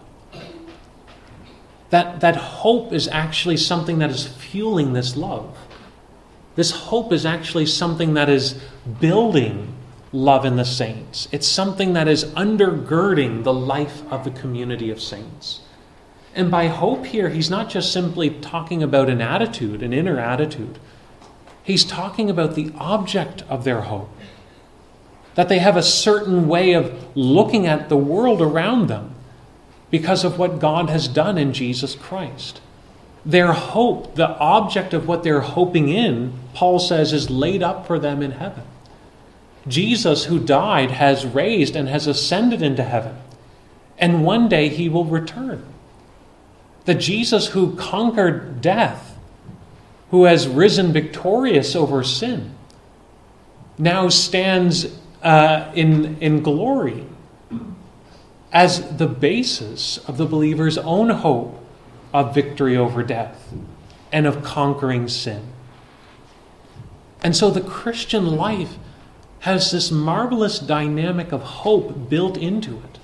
That, 1.91 2.21
that 2.21 2.37
hope 2.37 2.95
is 2.95 3.09
actually 3.09 3.59
something 3.59 3.99
that 3.99 4.09
is 4.09 4.27
fueling 4.27 4.95
this 4.95 5.19
love. 5.19 5.55
This 6.55 6.71
hope 6.71 7.13
is 7.13 7.25
actually 7.25 7.67
something 7.67 8.15
that 8.15 8.29
is 8.29 8.61
building 9.01 9.75
love 10.13 10.45
in 10.45 10.57
the 10.57 10.65
saints. 10.65 11.27
It's 11.33 11.47
something 11.47 11.95
that 11.95 12.09
is 12.09 12.25
undergirding 12.25 13.45
the 13.45 13.55
life 13.55 14.03
of 14.13 14.25
the 14.25 14.31
community 14.31 14.91
of 14.91 15.01
saints. 15.01 15.61
And 16.35 16.51
by 16.51 16.69
hope 16.69 17.07
here, 17.07 17.31
he's 17.31 17.51
not 17.51 17.71
just 17.71 17.93
simply 17.93 18.31
talking 18.31 18.83
about 18.83 19.09
an 19.09 19.21
attitude, 19.21 19.83
an 19.83 19.93
inner 19.93 20.19
attitude. 20.19 20.79
He's 21.63 21.85
talking 21.85 22.29
about 22.29 22.55
the 22.55 22.73
object 22.79 23.43
of 23.49 23.65
their 23.65 23.83
hope. 23.83 24.11
That 25.35 25.49
they 25.49 25.61
have 25.61 25.77
a 25.77 25.83
certain 25.83 26.49
way 26.49 26.73
of 26.73 27.17
looking 27.17 27.67
at 27.67 27.89
the 27.89 27.97
world 27.97 28.43
around 28.43 28.89
them 28.89 29.15
because 29.91 30.25
of 30.25 30.39
what 30.39 30.59
God 30.59 30.91
has 30.91 31.09
done 31.09 31.39
in 31.39 31.53
Jesus 31.53 31.95
Christ. 31.95 32.61
Their 33.25 33.53
hope, 33.53 34.17
the 34.17 34.37
object 34.39 34.93
of 34.95 35.07
what 35.07 35.23
they're 35.23 35.41
hoping 35.41 35.89
in, 35.89 36.33
Paul 36.55 36.79
says, 36.79 37.13
is 37.13 37.31
laid 37.31 37.63
up 37.63 37.87
for 37.87 37.99
them 37.99 38.23
in 38.23 38.33
heaven. 38.33 38.65
Jesus, 39.69 40.25
who 40.25 40.41
died, 40.41 40.91
has 40.91 41.25
raised 41.25 41.77
and 41.77 41.89
has 41.89 42.07
ascended 42.07 42.63
into 42.63 42.83
heaven. 42.83 43.17
And 43.97 44.25
one 44.25 44.49
day 44.49 44.69
he 44.69 44.89
will 44.89 45.05
return. 45.05 45.65
The 46.85 46.95
Jesus 46.95 47.49
who 47.49 47.77
conquered 47.77 48.61
death, 48.61 49.17
who 50.11 50.25
has 50.25 50.49
risen 50.49 50.93
victorious 50.93 51.77
over 51.77 52.03
sin, 52.03 52.55
now 53.79 54.09
stands 54.09 54.99
uh, 55.23 55.71
in, 55.75 56.19
in 56.21 56.43
glory 56.43 57.07
as 58.53 58.97
the 58.97 59.07
basis 59.07 59.99
of 60.09 60.17
the 60.17 60.27
believer's 60.27 60.77
own 60.79 61.09
hope 61.09 61.62
of 62.13 62.35
victory 62.35 62.77
over 62.77 63.03
death 63.03 63.53
and 64.13 64.27
of 64.27 64.43
conquering 64.43 65.09
sin. 65.09 65.49
And 67.23 67.37
so 67.37 67.51
the 67.51 67.61
Christian 67.61 68.37
life 68.37 68.77
has 69.41 69.71
this 69.71 69.91
marvelous 69.91 70.59
dynamic 70.59 71.33
of 71.33 71.43
hope 71.43 72.09
built 72.09 72.37
into 72.37 72.77
it 72.79 72.99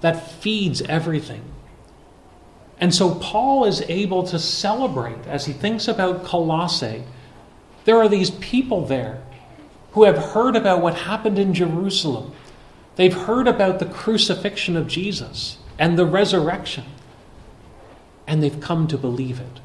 that 0.00 0.30
feeds 0.30 0.82
everything. 0.82 1.42
And 2.78 2.94
so 2.94 3.14
Paul 3.14 3.64
is 3.64 3.82
able 3.82 4.24
to 4.24 4.38
celebrate 4.38 5.26
as 5.26 5.46
he 5.46 5.52
thinks 5.52 5.86
about 5.86 6.24
Colossae. 6.24 7.04
There 7.84 7.96
are 7.96 8.08
these 8.08 8.30
people 8.30 8.86
there 8.86 9.22
who 9.92 10.04
have 10.04 10.18
heard 10.18 10.56
about 10.56 10.80
what 10.80 10.94
happened 10.94 11.38
in 11.38 11.54
Jerusalem. 11.54 12.32
They've 12.96 13.14
heard 13.14 13.46
about 13.46 13.78
the 13.78 13.86
crucifixion 13.86 14.76
of 14.76 14.88
Jesus 14.88 15.58
and 15.78 15.98
the 15.98 16.06
resurrection 16.06 16.84
and 18.32 18.42
they've 18.42 18.60
come 18.60 18.88
to 18.88 18.96
believe 18.96 19.38
it. 19.38 19.60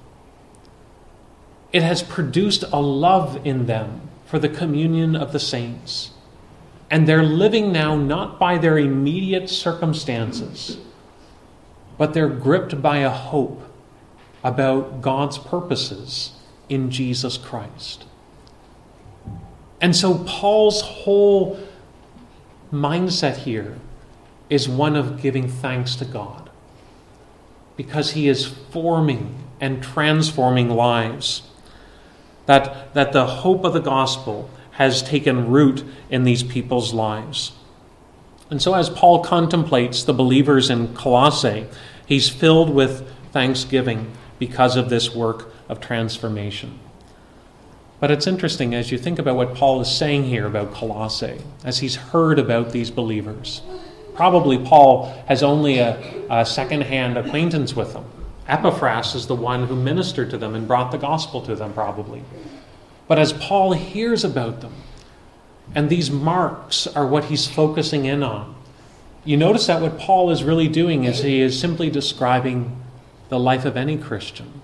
It 1.72 1.84
has 1.84 2.04
produced 2.04 2.66
a 2.74 2.82
love 2.82 3.40
in 3.48 3.66
them 3.66 4.10
for 4.26 4.40
the 4.40 4.50
communion 4.50 5.16
of 5.16 5.32
the 5.32 5.40
saints. 5.40 6.12
And 6.92 7.08
they're 7.08 7.24
living 7.24 7.72
now 7.72 7.96
not 7.96 8.38
by 8.38 8.58
their 8.58 8.78
immediate 8.78 9.50
circumstances, 9.50 10.80
but 11.98 12.14
they're 12.14 12.28
gripped 12.28 12.82
by 12.82 12.98
a 12.98 13.10
hope 13.10 13.74
about 14.44 15.00
God's 15.00 15.38
purposes 15.38 16.34
in 16.68 16.92
Jesus 16.92 17.38
Christ. 17.38 18.04
And 19.80 19.96
so 19.96 20.26
Paul's 20.26 20.82
whole 20.82 21.58
mindset 22.70 23.38
here 23.38 23.78
is 24.50 24.68
one 24.68 24.98
of 24.98 25.22
giving 25.22 25.48
thanks 25.48 25.96
to 25.96 26.04
God 26.04 26.47
because 27.78 28.12
he 28.12 28.28
is 28.28 28.46
forming 28.46 29.36
and 29.62 29.82
transforming 29.82 30.70
lives. 30.70 31.44
That, 32.48 32.94
that 32.94 33.14
the 33.14 33.26
hope 33.26 33.64
of 33.64 33.74
the 33.74 33.80
gospel 33.80 34.50
has 34.72 35.02
taken 35.02 35.50
root 35.50 35.84
in 36.10 36.24
these 36.24 36.44
people's 36.44 36.94
lives. 36.94 37.54
And 38.50 38.62
so, 38.62 38.74
as 38.74 38.90
Paul 38.90 39.24
contemplates 39.24 40.04
the 40.04 40.14
believers 40.14 40.70
in 40.70 40.94
Colossae, 40.94 41.68
he's 42.06 42.30
filled 42.30 42.70
with 42.70 43.10
thanksgiving 43.32 44.12
because 44.40 44.76
of 44.76 44.90
this 44.90 45.14
work 45.14 45.54
of 45.68 45.82
transformation. 45.82 46.80
But 48.00 48.12
it's 48.12 48.28
interesting 48.28 48.76
as 48.76 48.92
you 48.92 48.98
think 48.98 49.20
about 49.20 49.36
what 49.36 49.56
Paul 49.56 49.82
is 49.82 49.92
saying 49.92 50.26
here 50.26 50.46
about 50.46 50.74
Colossae, 50.74 51.42
as 51.64 51.80
he's 51.80 51.96
heard 51.96 52.40
about 52.40 52.72
these 52.72 52.92
believers. 52.92 53.62
Probably 54.18 54.58
Paul 54.58 55.06
has 55.28 55.44
only 55.44 55.78
a, 55.78 56.26
a 56.30 56.46
second-hand 56.46 57.18
acquaintance 57.18 57.76
with 57.76 57.94
them. 57.94 58.06
Epaphras 58.48 59.14
is 59.14 59.28
the 59.28 59.36
one 59.36 59.68
who 59.68 59.76
ministered 59.76 60.32
to 60.32 60.38
them 60.38 60.56
and 60.56 60.68
brought 60.68 60.92
the 60.92 60.98
gospel 60.98 61.40
to 61.44 61.56
them, 61.56 61.72
probably. 61.72 62.24
But 63.08 63.20
as 63.20 63.32
Paul 63.32 63.74
hears 63.74 64.24
about 64.24 64.62
them, 64.62 64.74
and 65.76 65.88
these 65.90 66.10
marks 66.10 66.88
are 66.88 67.06
what 67.06 67.26
he's 67.26 67.48
focusing 67.48 68.06
in 68.06 68.24
on, 68.24 68.56
you 69.24 69.38
notice 69.38 69.68
that 69.68 69.82
what 69.82 70.00
Paul 70.00 70.32
is 70.32 70.44
really 70.44 70.68
doing 70.68 71.04
is 71.04 71.20
he 71.20 71.42
is 71.42 71.60
simply 71.60 71.90
describing 71.90 72.82
the 73.30 73.40
life 73.40 73.66
of 73.66 73.78
any 73.78 73.98
Christian. 73.98 74.62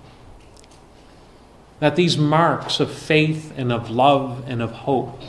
That 1.79 1.95
these 1.95 2.17
marks 2.17 2.79
of 2.79 2.91
faith 2.91 3.53
and 3.55 3.71
of 3.71 3.91
love 3.91 4.45
and 4.47 4.61
of 4.61 4.71
hope 4.71 5.21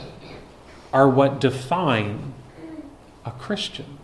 are 0.91 1.09
what 1.09 1.41
define 1.41 2.33
a 3.25 3.31
Christian. 3.31 3.94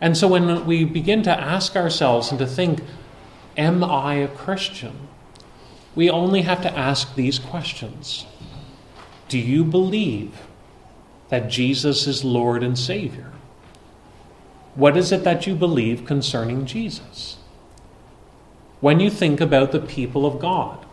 And 0.00 0.16
so 0.16 0.28
when 0.28 0.64
we 0.66 0.84
begin 0.84 1.22
to 1.24 1.30
ask 1.30 1.76
ourselves 1.76 2.30
and 2.30 2.38
to 2.38 2.46
think, 2.46 2.80
Am 3.56 3.84
I 3.84 4.14
a 4.14 4.28
Christian? 4.28 5.08
we 5.94 6.08
only 6.08 6.42
have 6.42 6.62
to 6.62 6.78
ask 6.78 7.14
these 7.14 7.38
questions 7.38 8.26
Do 9.28 9.38
you 9.38 9.64
believe 9.64 10.42
that 11.28 11.48
Jesus 11.48 12.06
is 12.06 12.24
Lord 12.24 12.62
and 12.62 12.78
Savior? 12.78 13.32
What 14.74 14.96
is 14.96 15.12
it 15.12 15.24
that 15.24 15.46
you 15.46 15.54
believe 15.54 16.04
concerning 16.04 16.66
Jesus? 16.66 17.36
When 18.80 18.98
you 18.98 19.10
think 19.10 19.40
about 19.40 19.72
the 19.72 19.80
people 19.80 20.24
of 20.26 20.40
God, 20.40 20.84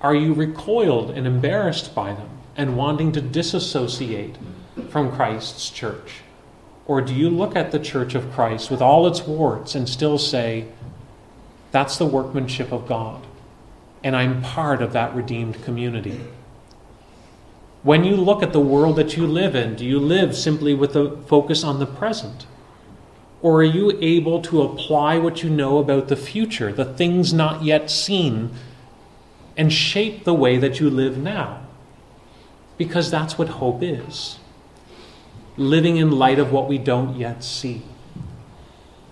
are 0.00 0.14
you 0.14 0.34
recoiled 0.34 1.10
and 1.10 1.26
embarrassed 1.26 1.94
by 1.94 2.12
them 2.12 2.28
and 2.56 2.76
wanting 2.76 3.12
to 3.12 3.20
disassociate 3.20 4.36
from 4.90 5.10
Christ's 5.10 5.70
church? 5.70 6.20
Or 6.92 7.00
do 7.00 7.14
you 7.14 7.30
look 7.30 7.56
at 7.56 7.72
the 7.72 7.78
church 7.78 8.14
of 8.14 8.30
Christ 8.32 8.70
with 8.70 8.82
all 8.82 9.06
its 9.06 9.22
warts 9.22 9.74
and 9.74 9.88
still 9.88 10.18
say, 10.18 10.66
that's 11.70 11.96
the 11.96 12.04
workmanship 12.04 12.70
of 12.70 12.86
God, 12.86 13.26
and 14.04 14.14
I'm 14.14 14.42
part 14.42 14.82
of 14.82 14.92
that 14.92 15.14
redeemed 15.14 15.64
community? 15.64 16.20
When 17.82 18.04
you 18.04 18.14
look 18.14 18.42
at 18.42 18.52
the 18.52 18.60
world 18.60 18.96
that 18.96 19.16
you 19.16 19.26
live 19.26 19.54
in, 19.54 19.74
do 19.74 19.86
you 19.86 19.98
live 19.98 20.36
simply 20.36 20.74
with 20.74 20.94
a 20.94 21.16
focus 21.22 21.64
on 21.64 21.78
the 21.78 21.86
present? 21.86 22.44
Or 23.40 23.60
are 23.60 23.72
you 23.80 23.98
able 24.02 24.42
to 24.42 24.60
apply 24.60 25.16
what 25.16 25.42
you 25.42 25.48
know 25.48 25.78
about 25.78 26.08
the 26.08 26.14
future, 26.14 26.74
the 26.74 26.84
things 26.84 27.32
not 27.32 27.64
yet 27.64 27.90
seen, 27.90 28.50
and 29.56 29.72
shape 29.72 30.24
the 30.24 30.34
way 30.34 30.58
that 30.58 30.78
you 30.78 30.90
live 30.90 31.16
now? 31.16 31.66
Because 32.76 33.10
that's 33.10 33.38
what 33.38 33.48
hope 33.48 33.82
is 33.82 34.36
living 35.56 35.96
in 35.96 36.10
light 36.10 36.38
of 36.38 36.52
what 36.52 36.68
we 36.68 36.78
don't 36.78 37.16
yet 37.16 37.44
see. 37.44 37.82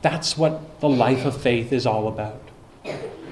That's 0.02 0.38
what 0.38 0.80
the 0.80 0.88
life 0.88 1.24
of 1.24 1.40
faith 1.40 1.72
is 1.72 1.86
all 1.86 2.08
about. 2.08 2.40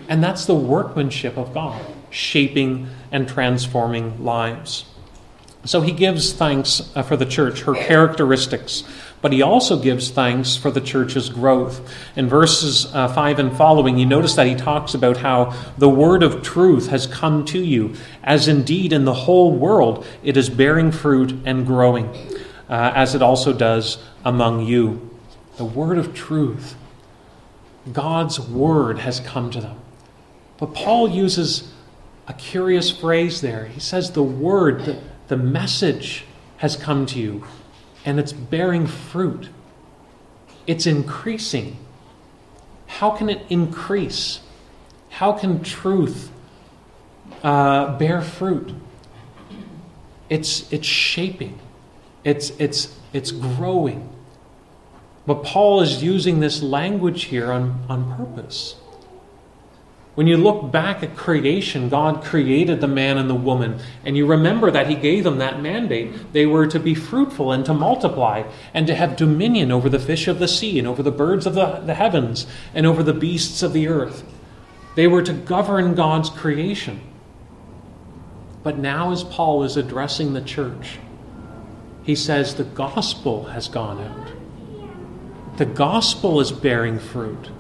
And 0.09 0.23
that's 0.23 0.45
the 0.45 0.55
workmanship 0.55 1.37
of 1.37 1.55
God, 1.55 1.85
shaping 2.11 2.89
and 3.11 3.29
transforming 3.29 4.23
lives. 4.25 4.85
So 5.65 5.81
he 5.81 5.93
gives 5.93 6.33
thanks 6.33 6.93
uh, 6.95 7.03
for 7.03 7.17
the 7.17 7.27
church, 7.27 7.63
her 7.63 7.75
characteristics, 7.75 8.85
but 9.21 9.33
he 9.33 9.43
also 9.43 9.79
gives 9.79 10.11
thanks 10.11 10.57
for 10.57 10.71
the 10.71 10.81
church's 10.81 11.29
growth. 11.29 11.93
In 12.17 12.29
verses 12.29 12.87
uh, 12.95 13.09
5 13.09 13.39
and 13.39 13.57
following, 13.57 13.99
you 13.99 14.07
notice 14.07 14.35
that 14.37 14.47
he 14.47 14.55
talks 14.55 14.95
about 14.95 15.19
how 15.19 15.53
the 15.77 15.89
word 15.89 16.23
of 16.23 16.43
truth 16.43 16.89
has 16.89 17.07
come 17.07 17.45
to 17.47 17.59
you, 17.59 17.95
as 18.23 18.47
indeed 18.47 18.93
in 18.93 19.05
the 19.05 19.15
whole 19.15 19.53
world 19.53 20.07
it 20.23 20.37
is 20.37 20.49
bearing 20.49 20.93
fruit 20.93 21.35
and 21.45 21.67
growing 21.67 22.15
uh, 22.69 22.93
as 22.95 23.15
it 23.15 23.23
also 23.23 23.53
does 23.53 23.99
among 24.25 24.67
you. 24.67 25.11
The 25.57 25.65
word 25.65 25.99
of 25.99 26.15
truth, 26.15 26.77
God's 27.93 28.39
word 28.39 28.99
has 28.99 29.21
come 29.21 29.51
to 29.51 29.61
them. 29.61 29.81
But 30.59 30.75
Paul 30.75 31.09
uses 31.09 31.73
a 32.27 32.35
curious 32.35 32.91
phrase 32.91 33.41
there. 33.41 33.67
He 33.67 33.81
says, 33.81 34.13
The 34.13 34.23
word, 34.23 34.85
the, 34.85 35.01
the 35.29 35.37
message 35.37 36.25
has 36.59 36.77
come 36.77 37.07
to 37.07 37.19
you, 37.19 37.45
and 38.05 38.21
it's 38.21 38.33
bearing 38.33 38.87
fruit. 38.87 39.49
It's 40.67 40.87
increasing. 40.87 41.79
How 42.87 43.11
can 43.11 43.31
it 43.31 43.47
increase? 43.49 44.41
How 45.09 45.33
can 45.33 45.63
truth 45.63 46.31
uh, 47.43 47.97
bear 47.97 48.21
fruit? 48.21 48.75
It's, 50.29 50.71
it's 50.73 50.87
shaping. 50.87 51.59
It's, 52.29 52.51
it's, 52.59 52.95
it's 53.15 53.31
growing. 53.31 54.07
But 55.27 55.45
Paul 55.45 55.81
is 55.81 56.03
using 56.03 56.41
this 56.41 56.63
language 56.63 57.25
here 57.25 57.51
on, 57.51 57.87
on 57.89 58.15
purpose. 58.19 58.75
When 60.15 60.27
you 60.27 60.37
look 60.37 60.71
back 60.71 61.03
at 61.03 61.17
creation, 61.17 61.89
God 61.89 62.23
created 62.23 62.83
the 62.83 62.87
man 62.87 63.17
and 63.17 63.31
the 63.31 63.35
woman, 63.35 63.79
and 64.05 64.15
you 64.15 64.27
remember 64.27 64.71
that 64.71 64.89
He 64.89 64.95
gave 64.95 65.25
them 65.25 65.39
that 65.39 65.63
mandate. 65.63 66.35
They 66.35 66.45
were 66.45 66.67
to 66.67 66.79
be 66.79 66.95
fruitful 66.95 67.51
and 67.51 67.65
to 67.65 67.73
multiply, 67.73 68.43
and 68.75 68.87
to 68.89 68.95
have 68.95 69.17
dominion 69.17 69.73
over 69.73 69.89
the 69.89 69.99
fish 69.99 70.29
of 70.29 70.39
the 70.39 70.49
sea, 70.49 70.79
and 70.79 70.87
over 70.87 71.03
the 71.03 71.11
birds 71.11 71.47
of 71.47 71.55
the, 71.55 71.81
the 71.81 71.95
heavens, 71.95 72.47
and 72.75 72.85
over 72.85 73.03
the 73.03 73.15
beasts 73.15 73.63
of 73.63 73.73
the 73.73 73.89
earth. 73.89 74.23
They 74.97 75.07
were 75.07 75.23
to 75.23 75.33
govern 75.33 75.95
God's 75.95 76.29
creation. 76.29 77.01
But 78.63 78.77
now, 78.77 79.13
as 79.13 79.25
Paul 79.25 79.63
is 79.63 79.79
addressing 79.79 80.35
the 80.35 80.43
church, 80.43 80.99
he 82.09 82.17
says 82.17 82.57
the 82.57 82.65
gospel 82.65 83.45
has 83.45 83.69
gone 83.69 84.01
out. 84.01 85.59
The 85.59 85.67
gospel 85.67 86.41
is 86.41 86.51
bearing 86.51 86.99
fruit 86.99 87.51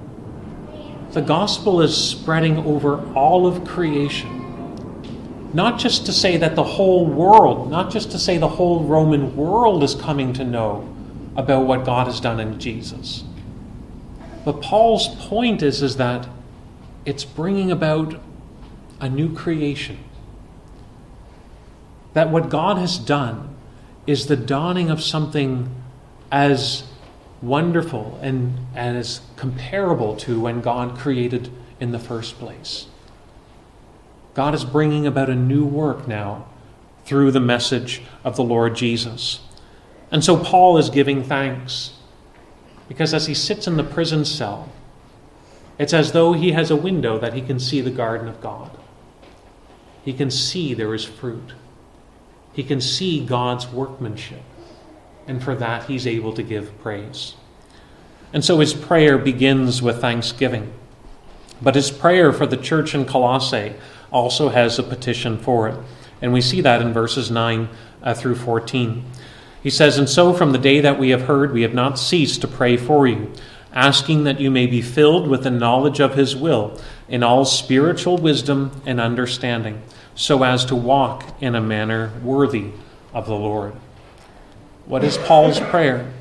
the 1.12 1.22
gospel 1.22 1.80
is 1.80 1.96
spreading 1.96 2.58
over 2.58 3.02
all 3.14 3.46
of 3.46 3.64
creation. 3.66 5.50
Not 5.54 5.78
just 5.78 6.04
to 6.06 6.12
say 6.12 6.36
that 6.36 6.54
the 6.54 6.64
whole 6.64 7.06
world, 7.06 7.70
not 7.70 7.90
just 7.90 8.10
to 8.10 8.18
say 8.18 8.36
the 8.36 8.48
whole 8.48 8.84
Roman 8.84 9.34
world 9.34 9.82
is 9.82 9.94
coming 9.94 10.34
to 10.34 10.44
know 10.44 10.86
about 11.34 11.66
what 11.66 11.86
God 11.86 12.06
has 12.06 12.20
done 12.20 12.38
in 12.38 12.60
Jesus. 12.60 13.24
But 14.44 14.60
Paul's 14.60 15.08
point 15.26 15.62
is, 15.62 15.82
is 15.82 15.96
that 15.96 16.28
it's 17.06 17.24
bringing 17.24 17.72
about 17.72 18.20
a 19.00 19.08
new 19.08 19.34
creation. 19.34 19.98
That 22.12 22.30
what 22.30 22.50
God 22.50 22.76
has 22.76 22.98
done 22.98 23.56
is 24.08 24.26
the 24.26 24.36
dawning 24.36 24.88
of 24.88 25.02
something 25.02 25.68
as 26.32 26.82
wonderful 27.42 28.18
and, 28.22 28.58
and 28.74 28.96
is 28.96 29.20
comparable 29.36 30.16
to 30.16 30.40
when 30.40 30.62
God 30.62 30.96
created 30.96 31.52
in 31.78 31.92
the 31.92 31.98
first 31.98 32.38
place. 32.38 32.86
God 34.32 34.54
is 34.54 34.64
bringing 34.64 35.06
about 35.06 35.28
a 35.28 35.34
new 35.34 35.62
work 35.62 36.08
now 36.08 36.46
through 37.04 37.32
the 37.32 37.40
message 37.40 38.00
of 38.24 38.34
the 38.36 38.42
Lord 38.42 38.74
Jesus. 38.74 39.40
And 40.10 40.24
so 40.24 40.42
Paul 40.42 40.78
is 40.78 40.88
giving 40.88 41.22
thanks 41.22 41.92
because 42.88 43.12
as 43.12 43.26
he 43.26 43.34
sits 43.34 43.66
in 43.66 43.76
the 43.76 43.84
prison 43.84 44.24
cell, 44.24 44.72
it's 45.78 45.92
as 45.92 46.12
though 46.12 46.32
he 46.32 46.52
has 46.52 46.70
a 46.70 46.76
window 46.76 47.18
that 47.18 47.34
he 47.34 47.42
can 47.42 47.60
see 47.60 47.82
the 47.82 47.90
garden 47.90 48.26
of 48.26 48.40
God. 48.40 48.70
He 50.02 50.14
can 50.14 50.30
see 50.30 50.72
there 50.72 50.94
is 50.94 51.04
fruit. 51.04 51.52
He 52.58 52.64
can 52.64 52.80
see 52.80 53.24
God's 53.24 53.68
workmanship 53.68 54.42
and 55.28 55.40
for 55.40 55.54
that 55.54 55.84
he's 55.84 56.08
able 56.08 56.32
to 56.32 56.42
give 56.42 56.76
praise. 56.80 57.34
And 58.32 58.44
so 58.44 58.58
his 58.58 58.74
prayer 58.74 59.16
begins 59.16 59.80
with 59.80 60.00
thanksgiving. 60.00 60.72
But 61.62 61.76
his 61.76 61.92
prayer 61.92 62.32
for 62.32 62.46
the 62.46 62.56
church 62.56 62.96
in 62.96 63.04
Colossae 63.04 63.74
also 64.10 64.48
has 64.48 64.76
a 64.76 64.82
petition 64.82 65.38
for 65.38 65.68
it. 65.68 65.78
And 66.20 66.32
we 66.32 66.40
see 66.40 66.60
that 66.62 66.82
in 66.82 66.92
verses 66.92 67.30
9 67.30 67.68
uh, 68.02 68.14
through 68.14 68.34
14. 68.34 69.04
He 69.62 69.70
says, 69.70 69.96
And 69.96 70.08
so 70.08 70.32
from 70.32 70.50
the 70.50 70.58
day 70.58 70.80
that 70.80 70.98
we 70.98 71.10
have 71.10 71.26
heard, 71.26 71.52
we 71.52 71.62
have 71.62 71.74
not 71.74 71.96
ceased 71.96 72.40
to 72.40 72.48
pray 72.48 72.76
for 72.76 73.06
you, 73.06 73.32
asking 73.72 74.24
that 74.24 74.40
you 74.40 74.50
may 74.50 74.66
be 74.66 74.82
filled 74.82 75.28
with 75.28 75.44
the 75.44 75.50
knowledge 75.52 76.00
of 76.00 76.16
his 76.16 76.34
will 76.34 76.76
in 77.08 77.22
all 77.22 77.44
spiritual 77.44 78.16
wisdom 78.16 78.82
and 78.84 79.00
understanding, 79.00 79.80
so 80.18 80.42
as 80.42 80.64
to 80.64 80.74
walk 80.74 81.24
in 81.40 81.54
a 81.54 81.60
manner 81.60 82.12
worthy 82.24 82.72
of 83.14 83.26
the 83.26 83.36
Lord. 83.36 83.72
What 84.84 85.04
is 85.04 85.16
Paul's 85.16 85.60
prayer? 85.60 86.12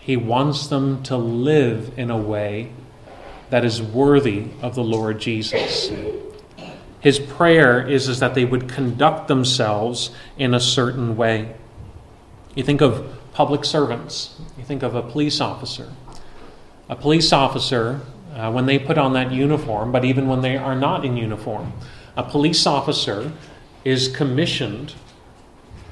He 0.00 0.16
wants 0.16 0.66
them 0.66 1.04
to 1.04 1.16
live 1.16 1.96
in 1.96 2.10
a 2.10 2.18
way 2.18 2.72
that 3.50 3.64
is 3.64 3.80
worthy 3.80 4.48
of 4.60 4.74
the 4.74 4.82
Lord 4.82 5.20
Jesus. 5.20 5.92
His 6.98 7.20
prayer 7.20 7.86
is, 7.86 8.08
is 8.08 8.18
that 8.18 8.34
they 8.34 8.44
would 8.44 8.68
conduct 8.68 9.28
themselves 9.28 10.10
in 10.36 10.52
a 10.52 10.60
certain 10.60 11.16
way. 11.16 11.54
You 12.56 12.64
think 12.64 12.80
of 12.80 13.18
public 13.32 13.64
servants, 13.64 14.40
you 14.58 14.64
think 14.64 14.82
of 14.82 14.96
a 14.96 15.02
police 15.02 15.40
officer. 15.40 15.92
A 16.88 16.96
police 16.96 17.32
officer, 17.32 18.00
uh, 18.34 18.50
when 18.50 18.66
they 18.66 18.80
put 18.80 18.98
on 18.98 19.12
that 19.12 19.30
uniform, 19.30 19.92
but 19.92 20.04
even 20.04 20.26
when 20.26 20.40
they 20.40 20.56
are 20.56 20.74
not 20.74 21.04
in 21.04 21.16
uniform, 21.16 21.72
a 22.16 22.22
police 22.22 22.66
officer 22.66 23.32
is 23.84 24.08
commissioned 24.08 24.94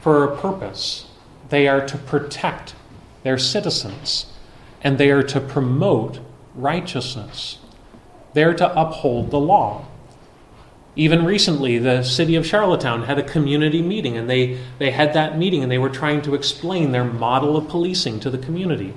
for 0.00 0.24
a 0.24 0.36
purpose. 0.36 1.06
They 1.48 1.66
are 1.66 1.84
to 1.86 1.98
protect 1.98 2.74
their 3.22 3.38
citizens, 3.38 4.26
and 4.82 4.98
they 4.98 5.10
are 5.10 5.22
to 5.24 5.40
promote 5.40 6.20
righteousness. 6.54 7.58
They're 8.34 8.54
to 8.54 8.80
uphold 8.80 9.30
the 9.30 9.40
law. 9.40 9.86
Even 10.96 11.24
recently, 11.24 11.78
the 11.78 12.02
city 12.02 12.34
of 12.34 12.46
Charlottetown 12.46 13.04
had 13.04 13.18
a 13.18 13.22
community 13.22 13.80
meeting, 13.80 14.16
and 14.16 14.28
they, 14.28 14.58
they 14.78 14.90
had 14.90 15.14
that 15.14 15.38
meeting 15.38 15.62
and 15.62 15.70
they 15.70 15.78
were 15.78 15.88
trying 15.88 16.20
to 16.22 16.34
explain 16.34 16.92
their 16.92 17.04
model 17.04 17.56
of 17.56 17.68
policing 17.68 18.20
to 18.20 18.30
the 18.30 18.38
community. 18.38 18.92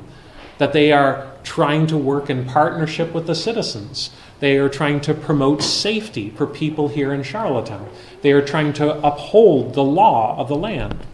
That 0.57 0.73
they 0.73 0.91
are 0.91 1.31
trying 1.43 1.87
to 1.87 1.97
work 1.97 2.29
in 2.29 2.45
partnership 2.45 3.13
with 3.13 3.27
the 3.27 3.35
citizens. 3.35 4.09
They 4.39 4.57
are 4.57 4.69
trying 4.69 5.01
to 5.01 5.13
promote 5.13 5.61
safety 5.61 6.29
for 6.29 6.45
people 6.45 6.87
here 6.87 7.13
in 7.13 7.23
Charlottetown. 7.23 7.89
They 8.21 8.31
are 8.31 8.45
trying 8.45 8.73
to 8.73 8.97
uphold 9.05 9.73
the 9.73 9.83
law 9.83 10.37
of 10.37 10.47
the 10.47 10.55
land. 10.55 11.05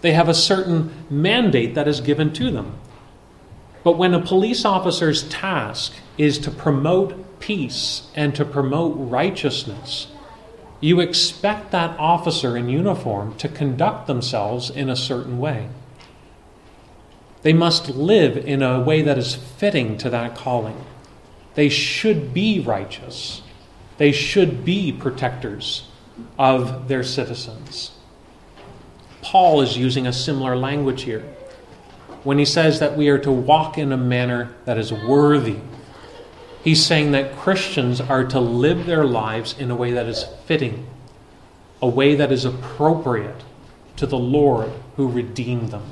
They 0.00 0.12
have 0.12 0.28
a 0.28 0.34
certain 0.34 0.92
mandate 1.08 1.74
that 1.74 1.88
is 1.88 2.00
given 2.00 2.32
to 2.34 2.50
them. 2.50 2.78
But 3.82 3.98
when 3.98 4.14
a 4.14 4.20
police 4.20 4.64
officer's 4.64 5.28
task 5.28 5.92
is 6.16 6.38
to 6.40 6.50
promote 6.50 7.40
peace 7.40 8.10
and 8.14 8.34
to 8.34 8.44
promote 8.44 8.96
righteousness, 8.96 10.08
you 10.80 11.00
expect 11.00 11.70
that 11.70 11.98
officer 11.98 12.56
in 12.56 12.68
uniform 12.68 13.34
to 13.36 13.48
conduct 13.48 14.06
themselves 14.06 14.70
in 14.70 14.88
a 14.88 14.96
certain 14.96 15.38
way. 15.38 15.68
They 17.44 17.52
must 17.52 17.90
live 17.90 18.38
in 18.38 18.62
a 18.62 18.80
way 18.80 19.02
that 19.02 19.18
is 19.18 19.34
fitting 19.34 19.98
to 19.98 20.08
that 20.08 20.34
calling. 20.34 20.82
They 21.54 21.68
should 21.68 22.32
be 22.32 22.58
righteous. 22.58 23.42
They 23.98 24.12
should 24.12 24.64
be 24.64 24.90
protectors 24.90 25.86
of 26.38 26.88
their 26.88 27.04
citizens. 27.04 27.92
Paul 29.20 29.60
is 29.60 29.76
using 29.76 30.06
a 30.06 30.12
similar 30.12 30.56
language 30.56 31.02
here 31.02 31.22
when 32.22 32.38
he 32.38 32.46
says 32.46 32.80
that 32.80 32.96
we 32.96 33.10
are 33.10 33.18
to 33.18 33.30
walk 33.30 33.76
in 33.76 33.92
a 33.92 33.96
manner 33.96 34.54
that 34.64 34.78
is 34.78 34.90
worthy. 34.90 35.58
He's 36.62 36.84
saying 36.84 37.12
that 37.12 37.36
Christians 37.36 38.00
are 38.00 38.24
to 38.24 38.40
live 38.40 38.86
their 38.86 39.04
lives 39.04 39.54
in 39.58 39.70
a 39.70 39.76
way 39.76 39.90
that 39.92 40.06
is 40.06 40.24
fitting, 40.46 40.86
a 41.82 41.88
way 41.88 42.14
that 42.14 42.32
is 42.32 42.46
appropriate 42.46 43.42
to 43.96 44.06
the 44.06 44.18
Lord 44.18 44.72
who 44.96 45.08
redeemed 45.08 45.72
them, 45.72 45.84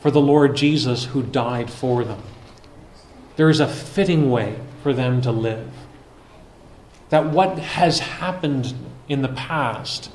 for 0.00 0.10
the 0.10 0.20
Lord 0.20 0.56
Jesus 0.56 1.06
who 1.06 1.22
died 1.22 1.70
for 1.70 2.04
them. 2.04 2.22
There 3.36 3.50
is 3.50 3.60
a 3.60 3.68
fitting 3.68 4.30
way 4.30 4.58
for 4.82 4.92
them 4.92 5.20
to 5.22 5.30
live. 5.30 5.70
That 7.10 7.26
what 7.26 7.58
has 7.58 8.00
happened 8.00 8.74
in 9.08 9.22
the 9.22 9.28
past 9.28 10.10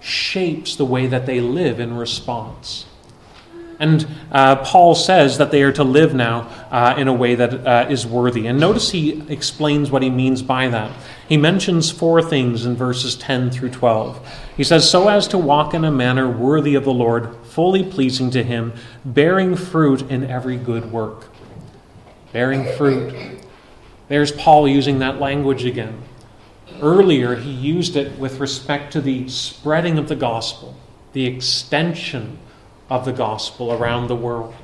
shapes 0.00 0.76
the 0.76 0.84
way 0.84 1.06
that 1.06 1.26
they 1.26 1.40
live 1.40 1.80
in 1.80 1.96
response. 1.96 2.86
And 3.78 4.06
uh, 4.32 4.56
Paul 4.56 4.94
says 4.94 5.38
that 5.38 5.50
they 5.50 5.62
are 5.62 5.72
to 5.72 5.84
live 5.84 6.14
now 6.14 6.57
uh, 6.70 6.94
in 6.98 7.08
a 7.08 7.12
way 7.12 7.34
that 7.34 7.66
uh, 7.66 7.86
is 7.88 8.06
worthy. 8.06 8.46
And 8.46 8.60
notice 8.60 8.90
he 8.90 9.22
explains 9.30 9.90
what 9.90 10.02
he 10.02 10.10
means 10.10 10.42
by 10.42 10.68
that. 10.68 10.92
He 11.28 11.36
mentions 11.36 11.90
four 11.90 12.22
things 12.22 12.66
in 12.66 12.76
verses 12.76 13.16
10 13.16 13.50
through 13.50 13.70
12. 13.70 14.26
He 14.56 14.64
says, 14.64 14.88
So 14.88 15.08
as 15.08 15.28
to 15.28 15.38
walk 15.38 15.74
in 15.74 15.84
a 15.84 15.90
manner 15.90 16.30
worthy 16.30 16.74
of 16.74 16.84
the 16.84 16.92
Lord, 16.92 17.34
fully 17.46 17.82
pleasing 17.82 18.30
to 18.30 18.42
him, 18.42 18.72
bearing 19.04 19.56
fruit 19.56 20.02
in 20.10 20.24
every 20.24 20.56
good 20.56 20.92
work. 20.92 21.26
Bearing 22.32 22.66
fruit. 22.76 23.14
There's 24.08 24.32
Paul 24.32 24.68
using 24.68 24.98
that 24.98 25.18
language 25.18 25.64
again. 25.64 26.02
Earlier, 26.80 27.34
he 27.34 27.50
used 27.50 27.96
it 27.96 28.18
with 28.18 28.40
respect 28.40 28.92
to 28.92 29.00
the 29.00 29.28
spreading 29.28 29.98
of 29.98 30.08
the 30.08 30.16
gospel, 30.16 30.76
the 31.12 31.26
extension 31.26 32.38
of 32.90 33.04
the 33.04 33.12
gospel 33.12 33.72
around 33.72 34.06
the 34.06 34.16
world. 34.16 34.54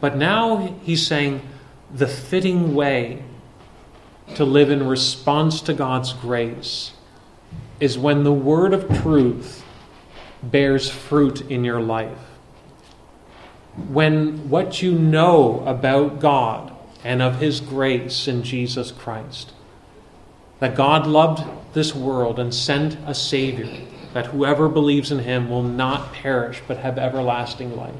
But 0.00 0.16
now 0.16 0.74
he's 0.82 1.06
saying 1.06 1.42
the 1.92 2.06
fitting 2.06 2.74
way 2.74 3.22
to 4.34 4.44
live 4.44 4.70
in 4.70 4.86
response 4.86 5.60
to 5.62 5.74
God's 5.74 6.12
grace 6.12 6.92
is 7.80 7.98
when 7.98 8.24
the 8.24 8.32
word 8.32 8.74
of 8.74 8.88
truth 9.02 9.64
bears 10.42 10.90
fruit 10.90 11.40
in 11.50 11.64
your 11.64 11.80
life. 11.80 12.18
When 13.88 14.48
what 14.48 14.82
you 14.82 14.92
know 14.92 15.62
about 15.66 16.20
God 16.20 16.72
and 17.04 17.22
of 17.22 17.40
His 17.40 17.60
grace 17.60 18.26
in 18.26 18.42
Jesus 18.42 18.90
Christ 18.90 19.52
that 20.58 20.74
God 20.74 21.06
loved 21.06 21.44
this 21.72 21.94
world 21.94 22.38
and 22.38 22.52
sent 22.52 22.96
a 23.06 23.14
Savior, 23.14 23.68
that 24.12 24.26
whoever 24.26 24.68
believes 24.68 25.12
in 25.12 25.20
him 25.20 25.48
will 25.48 25.62
not 25.62 26.12
perish 26.12 26.60
but 26.66 26.78
have 26.78 26.98
everlasting 26.98 27.76
life. 27.76 27.94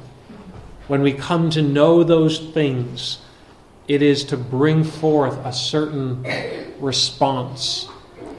When 0.88 1.02
we 1.02 1.12
come 1.12 1.50
to 1.50 1.62
know 1.62 2.02
those 2.02 2.38
things, 2.38 3.18
it 3.86 4.02
is 4.02 4.24
to 4.24 4.36
bring 4.36 4.84
forth 4.84 5.38
a 5.44 5.52
certain 5.52 6.24
response 6.80 7.88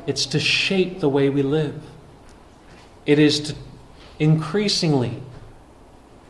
it's 0.09 0.25
to 0.25 0.39
shape 0.39 1.01
the 1.01 1.07
way 1.07 1.29
we 1.29 1.43
live. 1.43 1.83
It 3.05 3.19
is 3.19 3.39
to 3.41 3.55
increasingly, 4.17 5.21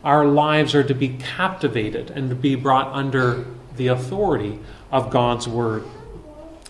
our 0.04 0.26
lives 0.26 0.76
are 0.76 0.84
to 0.84 0.94
be 0.94 1.10
captivated 1.18 2.12
and 2.12 2.30
to 2.30 2.36
be 2.36 2.56
brought 2.56 2.94
under 2.94 3.46
the 3.78 3.88
authority 3.88 4.60
of 4.92 5.10
God's 5.10 5.48
Word. 5.48 5.86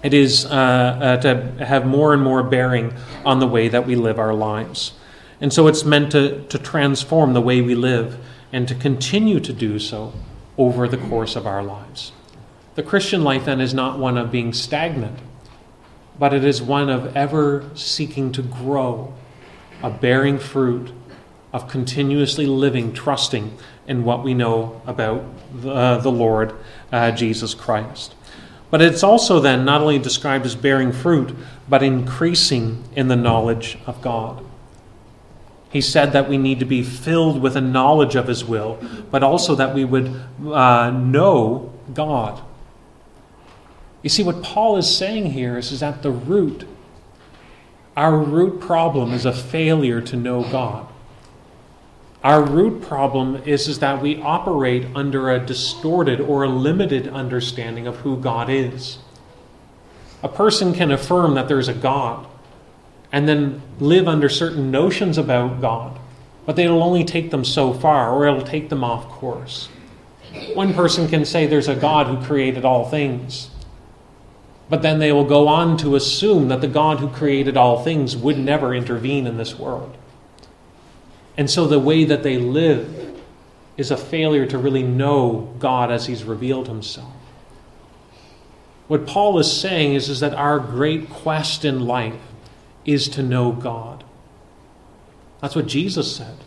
It 0.03 0.13
is 0.13 0.45
uh, 0.45 0.49
uh, 0.49 1.17
to 1.21 1.65
have 1.65 1.87
more 1.87 2.13
and 2.13 2.21
more 2.21 2.43
bearing 2.43 2.93
on 3.25 3.39
the 3.39 3.47
way 3.47 3.69
that 3.69 3.87
we 3.87 3.95
live 3.95 4.19
our 4.19 4.35
lives. 4.35 4.93
And 5.41 5.51
so 5.51 5.65
it's 5.65 5.83
meant 5.83 6.11
to, 6.11 6.43
to 6.45 6.59
transform 6.59 7.33
the 7.33 7.41
way 7.41 7.59
we 7.61 7.73
live 7.73 8.19
and 8.51 8.67
to 8.67 8.75
continue 8.75 9.39
to 9.39 9.53
do 9.53 9.79
so 9.79 10.13
over 10.57 10.87
the 10.87 10.97
course 10.97 11.35
of 11.35 11.47
our 11.47 11.63
lives. 11.63 12.11
The 12.75 12.83
Christian 12.83 13.23
life 13.23 13.45
then 13.45 13.61
is 13.61 13.73
not 13.73 13.99
one 13.99 14.17
of 14.17 14.31
being 14.31 14.53
stagnant, 14.53 15.19
but 16.17 16.33
it 16.33 16.43
is 16.43 16.61
one 16.61 16.89
of 16.89 17.15
ever 17.15 17.69
seeking 17.75 18.31
to 18.33 18.41
grow, 18.41 19.13
of 19.81 20.01
bearing 20.01 20.37
fruit, 20.37 20.91
of 21.51 21.67
continuously 21.67 22.45
living, 22.45 22.93
trusting 22.93 23.57
in 23.87 24.03
what 24.03 24.23
we 24.23 24.33
know 24.33 24.81
about 24.85 25.23
the, 25.61 25.71
uh, 25.71 25.97
the 25.97 26.11
Lord 26.11 26.53
uh, 26.91 27.11
Jesus 27.11 27.53
Christ. 27.53 28.15
But 28.69 28.81
it's 28.81 29.03
also 29.03 29.39
then 29.39 29.65
not 29.65 29.81
only 29.81 29.97
described 29.97 30.45
as 30.45 30.55
bearing 30.55 30.91
fruit, 30.91 31.35
but 31.67 31.81
increasing 31.81 32.83
in 32.95 33.07
the 33.07 33.15
knowledge 33.15 33.77
of 33.87 34.01
God. 34.01 34.45
He 35.69 35.81
said 35.81 36.13
that 36.13 36.27
we 36.27 36.37
need 36.37 36.59
to 36.59 36.65
be 36.65 36.81
filled 36.81 37.41
with 37.41 37.55
a 37.55 37.61
knowledge 37.61 38.15
of 38.15 38.27
His 38.27 38.43
will, 38.43 38.79
but 39.11 39.21
also 39.23 39.55
that 39.55 39.75
we 39.75 39.85
would 39.85 40.07
uh, 40.45 40.89
know 40.89 41.71
God. 41.93 42.41
You 44.01 44.09
see, 44.09 44.23
what 44.23 44.41
Paul 44.41 44.77
is 44.77 44.95
saying 44.95 45.27
here 45.27 45.57
is, 45.57 45.71
is 45.71 45.81
the 45.81 46.11
root, 46.11 46.65
our 47.95 48.17
root 48.17 48.61
problem 48.61 49.11
is 49.11 49.25
a 49.25 49.33
failure 49.33 50.01
to 50.01 50.15
know 50.15 50.43
God. 50.43 50.87
Our 52.23 52.43
root 52.43 52.81
problem 52.81 53.43
is, 53.45 53.67
is 53.67 53.79
that 53.79 54.01
we 54.01 54.21
operate 54.21 54.87
under 54.95 55.29
a 55.29 55.39
distorted 55.39 56.19
or 56.19 56.43
a 56.43 56.49
limited 56.49 57.07
understanding 57.07 57.87
of 57.87 57.97
who 57.97 58.17
God 58.17 58.49
is. 58.49 58.99
A 60.21 60.27
person 60.27 60.73
can 60.73 60.91
affirm 60.91 61.35
that 61.35 61.47
there's 61.47 61.67
a 61.67 61.73
God 61.73 62.28
and 63.11 63.27
then 63.27 63.61
live 63.79 64.07
under 64.07 64.29
certain 64.29 64.71
notions 64.71 65.17
about 65.17 65.61
God, 65.61 65.99
but 66.45 66.55
they'll 66.55 66.83
only 66.83 67.03
take 67.03 67.31
them 67.31 67.43
so 67.43 67.73
far 67.73 68.11
or 68.11 68.27
it'll 68.27 68.41
take 68.41 68.69
them 68.69 68.83
off 68.83 69.07
course. 69.09 69.69
One 70.53 70.73
person 70.73 71.07
can 71.07 71.25
say 71.25 71.47
there's 71.47 71.67
a 71.67 71.75
God 71.75 72.07
who 72.07 72.23
created 72.25 72.65
all 72.65 72.87
things, 72.89 73.49
but 74.69 74.83
then 74.83 74.99
they 74.99 75.11
will 75.11 75.25
go 75.25 75.47
on 75.47 75.77
to 75.77 75.95
assume 75.95 76.49
that 76.49 76.61
the 76.61 76.67
God 76.67 76.99
who 76.99 77.09
created 77.09 77.57
all 77.57 77.83
things 77.83 78.15
would 78.15 78.37
never 78.37 78.75
intervene 78.75 79.25
in 79.25 79.37
this 79.37 79.57
world. 79.57 79.97
And 81.35 81.49
so 81.49 81.65
the 81.65 81.79
way 81.79 82.03
that 82.03 82.21
they 82.21 82.37
live 82.37 83.17
is 83.77 83.91
a 83.91 83.97
failure 83.97 84.45
to 84.45 84.57
really 84.57 84.83
know 84.83 85.55
God 85.57 85.89
as 85.89 86.05
He's 86.05 86.23
revealed 86.23 86.67
Himself. 86.67 87.13
What 88.87 89.07
Paul 89.07 89.39
is 89.39 89.51
saying 89.51 89.93
is, 89.93 90.09
is 90.09 90.19
that 90.19 90.33
our 90.33 90.59
great 90.59 91.09
quest 91.09 91.63
in 91.63 91.85
life 91.85 92.19
is 92.85 93.07
to 93.09 93.23
know 93.23 93.51
God. 93.51 94.03
That's 95.41 95.55
what 95.55 95.67
Jesus 95.67 96.15
said. 96.15 96.37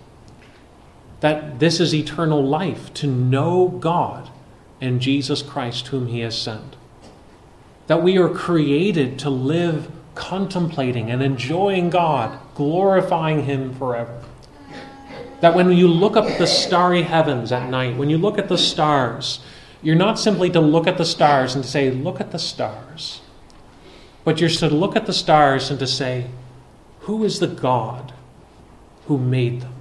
That 1.20 1.58
this 1.60 1.80
is 1.80 1.94
eternal 1.94 2.44
life, 2.44 2.92
to 2.94 3.06
know 3.06 3.68
God 3.68 4.30
and 4.80 5.00
Jesus 5.00 5.42
Christ, 5.42 5.88
whom 5.88 6.08
He 6.08 6.20
has 6.20 6.36
sent. 6.36 6.76
That 7.86 8.02
we 8.02 8.18
are 8.18 8.28
created 8.28 9.18
to 9.20 9.30
live 9.30 9.90
contemplating 10.14 11.10
and 11.10 11.22
enjoying 11.22 11.90
God, 11.90 12.38
glorifying 12.54 13.44
Him 13.44 13.74
forever. 13.74 14.22
That 15.40 15.54
when 15.54 15.72
you 15.72 15.88
look 15.88 16.16
up 16.16 16.26
at 16.26 16.38
the 16.38 16.46
starry 16.46 17.02
heavens 17.02 17.50
at 17.50 17.68
night, 17.68 17.96
when 17.96 18.10
you 18.10 18.18
look 18.18 18.38
at 18.38 18.48
the 18.48 18.58
stars, 18.58 19.40
you're 19.82 19.96
not 19.96 20.18
simply 20.18 20.50
to 20.50 20.60
look 20.60 20.86
at 20.86 20.98
the 20.98 21.04
stars 21.04 21.54
and 21.54 21.64
say, 21.64 21.90
Look 21.90 22.20
at 22.20 22.30
the 22.30 22.38
stars. 22.38 23.20
But 24.24 24.40
you're 24.40 24.50
to 24.50 24.68
look 24.68 24.94
at 24.96 25.06
the 25.06 25.12
stars 25.12 25.70
and 25.70 25.78
to 25.78 25.86
say, 25.86 26.26
Who 27.00 27.24
is 27.24 27.40
the 27.40 27.48
God 27.48 28.12
who 29.06 29.18
made 29.18 29.62
them? 29.62 29.74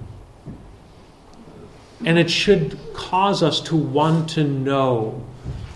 And 2.04 2.18
it 2.18 2.30
should 2.30 2.78
cause 2.94 3.42
us 3.42 3.60
to 3.62 3.76
want 3.76 4.30
to 4.30 4.42
know 4.42 5.24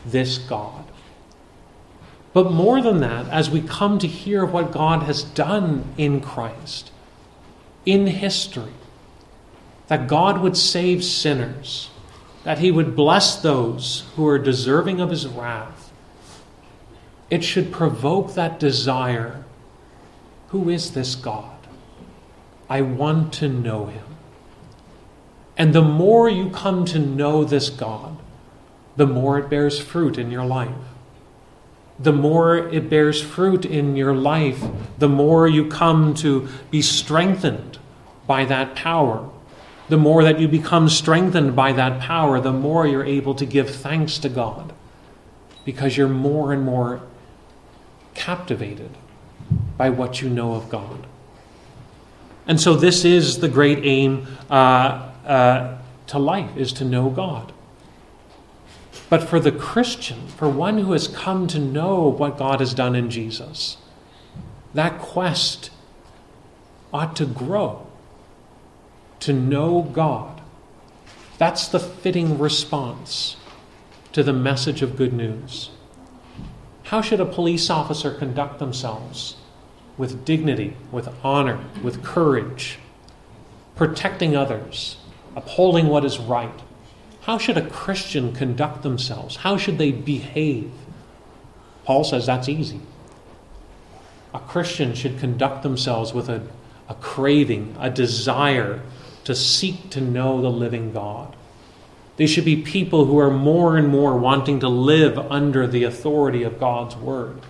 this 0.04 0.38
God. 0.38 0.84
But 2.32 2.52
more 2.52 2.82
than 2.82 3.00
that, 3.00 3.28
as 3.28 3.48
we 3.48 3.62
come 3.62 3.98
to 4.00 4.06
hear 4.06 4.44
what 4.44 4.72
God 4.72 5.04
has 5.04 5.22
done 5.22 5.84
in 5.96 6.20
Christ, 6.20 6.90
in 7.86 8.06
history, 8.08 8.74
that 9.86 10.08
God 10.08 10.40
would 10.42 10.56
save 10.56 11.02
sinners, 11.02 11.88
that 12.44 12.58
He 12.58 12.70
would 12.70 12.94
bless 12.94 13.36
those 13.36 14.04
who 14.16 14.26
are 14.26 14.38
deserving 14.38 15.00
of 15.00 15.10
His 15.10 15.26
wrath, 15.26 15.85
it 17.30 17.42
should 17.42 17.72
provoke 17.72 18.34
that 18.34 18.60
desire 18.60 19.44
who 20.48 20.70
is 20.70 20.92
this 20.92 21.14
God? 21.16 21.58
I 22.68 22.80
want 22.80 23.32
to 23.34 23.48
know 23.48 23.86
Him. 23.86 24.04
And 25.56 25.74
the 25.74 25.82
more 25.82 26.28
you 26.28 26.50
come 26.50 26.84
to 26.86 26.98
know 26.98 27.44
this 27.44 27.68
God, 27.68 28.16
the 28.96 29.06
more 29.06 29.38
it 29.38 29.50
bears 29.50 29.80
fruit 29.80 30.18
in 30.18 30.30
your 30.30 30.44
life. 30.44 30.74
The 31.98 32.12
more 32.12 32.56
it 32.56 32.88
bears 32.88 33.22
fruit 33.22 33.64
in 33.64 33.96
your 33.96 34.14
life, 34.14 34.62
the 34.98 35.08
more 35.08 35.48
you 35.48 35.66
come 35.68 36.14
to 36.14 36.48
be 36.70 36.82
strengthened 36.82 37.78
by 38.26 38.44
that 38.44 38.76
power 38.76 39.28
the 39.88 39.96
more 39.96 40.24
that 40.24 40.40
you 40.40 40.48
become 40.48 40.88
strengthened 40.88 41.54
by 41.54 41.72
that 41.72 42.00
power, 42.00 42.40
the 42.40 42.52
more 42.52 42.86
you're 42.86 43.04
able 43.04 43.34
to 43.34 43.46
give 43.46 43.70
thanks 43.70 44.18
to 44.18 44.28
God 44.28 44.72
because 45.64 45.96
you're 45.96 46.08
more 46.08 46.52
and 46.52 46.64
more 46.64 47.02
captivated 48.16 48.90
by 49.76 49.90
what 49.90 50.20
you 50.20 50.28
know 50.28 50.54
of 50.54 50.68
God. 50.68 51.06
And 52.48 52.60
so, 52.60 52.74
this 52.74 53.04
is 53.04 53.40
the 53.40 53.48
great 53.48 53.84
aim 53.84 54.26
uh, 54.50 55.10
uh, 55.24 55.78
to 56.08 56.18
life: 56.18 56.56
is 56.56 56.72
to 56.74 56.84
know 56.84 57.10
God. 57.10 57.52
But 59.08 59.22
for 59.22 59.38
the 59.38 59.52
Christian, 59.52 60.26
for 60.28 60.48
one 60.48 60.78
who 60.78 60.92
has 60.92 61.06
come 61.06 61.46
to 61.48 61.58
know 61.58 62.08
what 62.08 62.38
God 62.38 62.60
has 62.60 62.74
done 62.74 62.96
in 62.96 63.08
Jesus, 63.08 63.76
that 64.74 64.98
quest 64.98 65.70
ought 66.92 67.14
to 67.16 67.26
grow 67.26 67.86
to 69.20 69.32
know 69.32 69.82
God. 69.82 70.40
That's 71.38 71.68
the 71.68 71.80
fitting 71.80 72.38
response 72.38 73.36
to 74.12 74.22
the 74.22 74.32
message 74.32 74.82
of 74.82 74.96
good 74.96 75.12
news. 75.12 75.70
How 76.86 77.00
should 77.00 77.18
a 77.18 77.26
police 77.26 77.68
officer 77.68 78.12
conduct 78.12 78.60
themselves? 78.60 79.36
With 79.98 80.24
dignity, 80.24 80.76
with 80.92 81.08
honor, 81.24 81.58
with 81.82 82.04
courage, 82.04 82.78
protecting 83.74 84.36
others, 84.36 84.96
upholding 85.34 85.88
what 85.88 86.04
is 86.04 86.18
right. 86.18 86.60
How 87.22 87.38
should 87.38 87.56
a 87.56 87.68
Christian 87.68 88.32
conduct 88.32 88.82
themselves? 88.82 89.36
How 89.36 89.56
should 89.56 89.78
they 89.78 89.90
behave? 89.90 90.70
Paul 91.84 92.04
says 92.04 92.26
that's 92.26 92.48
easy. 92.48 92.80
A 94.32 94.38
Christian 94.38 94.94
should 94.94 95.18
conduct 95.18 95.64
themselves 95.64 96.14
with 96.14 96.28
a, 96.28 96.46
a 96.88 96.94
craving, 96.94 97.74
a 97.80 97.90
desire 97.90 98.80
to 99.24 99.34
seek 99.34 99.90
to 99.90 100.00
know 100.00 100.40
the 100.40 100.50
living 100.50 100.92
God. 100.92 101.35
They 102.16 102.26
should 102.26 102.44
be 102.44 102.56
people 102.56 103.04
who 103.04 103.18
are 103.18 103.30
more 103.30 103.76
and 103.76 103.88
more 103.88 104.16
wanting 104.16 104.60
to 104.60 104.68
live 104.68 105.18
under 105.18 105.66
the 105.66 105.84
authority 105.84 106.42
of 106.42 106.58
God's 106.58 106.96
Word. 106.96 107.40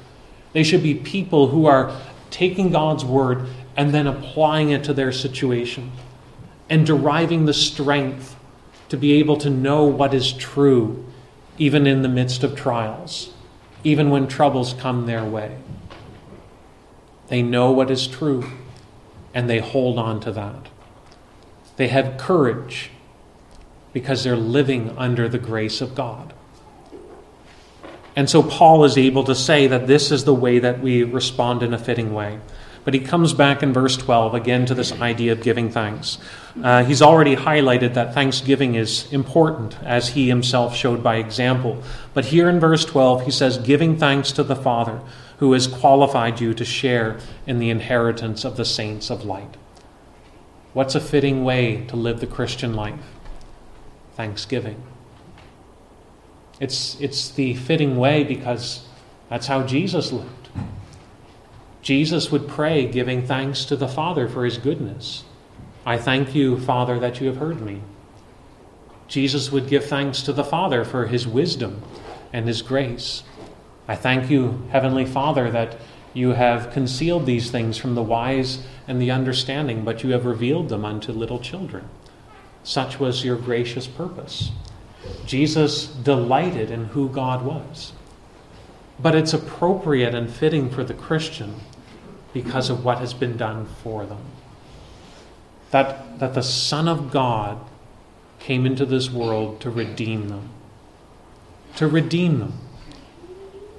They 0.53 0.65
should 0.65 0.83
be 0.83 0.95
people 0.95 1.49
who 1.49 1.67
are 1.67 1.97
taking 2.31 2.71
God's 2.71 3.05
Word 3.05 3.47
and 3.77 3.95
then 3.95 4.07
applying 4.07 4.71
it 4.71 4.83
to 4.85 4.95
their 4.95 5.13
situation 5.13 5.93
and 6.69 6.85
deriving 6.85 7.45
the 7.45 7.55
strength 7.55 8.37
to 8.89 8.97
be 8.97 9.13
able 9.15 9.37
to 9.37 9.51
know 9.51 9.85
what 9.85 10.15
is 10.15 10.33
true, 10.33 11.05
even 11.59 11.87
in 11.87 12.03
the 12.03 12.09
midst 12.09 12.43
of 12.43 12.57
trials, 12.57 13.33
even 13.85 14.11
when 14.11 14.27
troubles 14.27 14.75
come 14.75 15.07
their 15.07 15.25
way. 15.25 15.57
They 17.29 17.43
know 17.43 17.71
what 17.71 17.91
is 17.91 18.07
true 18.07 18.51
and 19.35 19.51
they 19.51 19.59
hold 19.59 19.99
on 19.99 20.19
to 20.21 20.33
that. 20.33 20.69
They 21.77 21.89
have 21.89 22.17
courage 22.17 22.91
because 23.97 24.25
they're 24.25 24.37
living 24.37 24.91
under 24.99 25.27
the 25.27 25.39
grace 25.39 25.81
of 25.81 25.95
God. 25.95 26.35
And 28.15 28.29
so 28.29 28.43
Paul 28.43 28.85
is 28.85 28.99
able 28.99 29.25
to 29.25 29.35
say 29.35 29.67
that 29.69 29.87
this 29.87 30.13
is 30.13 30.25
the 30.25 30.35
way 30.35 30.59
that 30.59 30.81
we 30.81 31.03
respond 31.03 31.63
in 31.63 31.73
a 31.73 31.79
fitting 31.79 32.13
way. 32.13 32.39
But 32.85 32.93
he 32.93 33.01
comes 33.01 33.33
back 33.33 33.63
in 33.63 33.73
verse 33.73 33.97
12 33.97 34.35
again 34.35 34.67
to 34.67 34.75
this 34.75 34.93
idea 35.01 35.33
of 35.33 35.43
giving 35.43 35.71
thanks. 35.71 36.19
Uh, 36.63 36.85
he's 36.85 37.01
already 37.01 37.37
highlighted 37.37 37.95
that 37.95 38.13
thanksgiving 38.13 38.75
is 38.75 39.11
important, 39.15 39.83
as 39.83 40.11
he 40.11 40.29
himself 40.29 40.77
showed 40.77 41.03
by 41.03 41.17
example. 41.17 41.83
But 42.13 42.27
here 42.27 42.51
in 42.51 42.61
verse 42.61 42.85
12, 42.85 43.25
he 43.25 43.31
says, 43.31 43.57
giving 43.57 43.97
thanks 43.97 44.31
to 44.33 44.43
the 44.43 44.57
Father 44.57 45.01
who 45.39 45.55
has 45.55 45.67
qualified 45.67 46.39
you 46.39 46.53
to 46.53 46.67
share 46.67 47.19
in 47.47 47.61
the 47.61 47.71
inheritance 47.71 48.45
of 48.45 48.59
the 48.59 48.67
saints 48.67 49.09
of 49.09 49.25
light. 49.25 49.57
What's 50.75 50.95
a 50.95 51.01
fitting 51.01 51.45
way 51.45 51.87
to 51.87 51.97
live 51.97 52.21
the 52.21 52.27
Christian 52.27 52.75
life? 52.75 53.16
Thanksgiving. 54.17 54.83
It's, 56.59 56.99
it's 57.01 57.29
the 57.31 57.55
fitting 57.55 57.97
way 57.97 58.25
because 58.25 58.87
that's 59.29 59.47
how 59.47 59.63
Jesus 59.63 60.11
lived. 60.11 60.49
Jesus 61.83 62.33
would 62.33 62.49
pray, 62.49 62.87
giving 62.87 63.27
thanks 63.27 63.65
to 63.67 63.77
the 63.77 63.87
Father 63.87 64.27
for 64.27 64.45
his 64.45 64.59
goodness. 64.59 65.23
I 65.85 65.99
thank 65.99 66.35
you, 66.35 66.59
Father, 66.59 66.99
that 66.99 67.21
you 67.21 67.29
have 67.29 67.37
heard 67.37 67.61
me. 67.61 67.83
Jesus 69.07 69.53
would 69.53 69.69
give 69.69 69.85
thanks 69.85 70.23
to 70.23 70.33
the 70.33 70.43
Father 70.43 70.85
for 70.85 71.07
his 71.07 71.29
wisdom 71.29 71.83
and 72.33 72.49
his 72.49 72.63
grace. 72.63 73.23
I 73.87 73.95
thank 73.95 74.31
you, 74.31 74.67
Heavenly 74.73 75.05
Father, 75.05 75.51
that 75.51 75.77
you 76.13 76.31
have 76.31 76.73
concealed 76.73 77.27
these 77.27 77.51
things 77.51 77.77
from 77.77 77.95
the 77.95 78.03
wise 78.03 78.67
and 78.89 79.01
the 79.01 79.11
understanding, 79.11 79.85
but 79.85 80.03
you 80.03 80.11
have 80.11 80.25
revealed 80.25 80.71
them 80.71 80.85
unto 80.85 81.13
little 81.13 81.39
children. 81.39 81.89
Such 82.67 82.99
was 82.99 83.25
your 83.25 83.37
gracious 83.37 83.87
purpose. 83.87 84.51
Jesus 85.25 85.87
delighted 85.87 86.69
in 86.69 86.87
who 86.87 87.09
God 87.09 87.45
was. 87.45 87.93
But 88.99 89.15
it's 89.15 89.33
appropriate 89.33 90.17
and 90.17 90.29
fitting 90.29 90.69
for 90.69 90.83
the 90.83 90.93
Christian 90.93 91.61
because 92.35 92.69
of 92.69 92.85
what 92.85 92.99
has 92.99 93.15
been 93.15 93.37
done 93.37 93.67
for 93.67 94.05
them. 94.05 94.19
That, 95.71 96.19
that 96.19 96.35
the 96.35 96.43
Son 96.43 96.89
of 96.89 97.13
God 97.13 97.61
came 98.41 98.67
into 98.67 98.85
this 98.85 99.11
world 99.11 99.61
to 99.61 99.71
redeem 99.71 100.29
them. 100.29 100.49
To 101.77 101.87
redeem 101.87 102.41
them. 102.41 102.59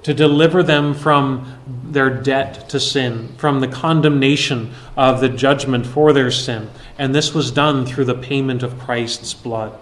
To 0.04 0.14
deliver 0.14 0.62
them 0.62 0.94
from 0.94 1.58
their 1.66 2.08
debt 2.08 2.68
to 2.70 2.80
sin, 2.80 3.34
from 3.36 3.60
the 3.60 3.68
condemnation 3.68 4.72
of 4.96 5.20
the 5.20 5.28
judgment 5.28 5.86
for 5.86 6.12
their 6.12 6.30
sin. 6.30 6.70
And 6.98 7.14
this 7.14 7.34
was 7.34 7.50
done 7.50 7.84
through 7.84 8.06
the 8.06 8.14
payment 8.14 8.62
of 8.62 8.78
Christ's 8.78 9.34
blood 9.34 9.78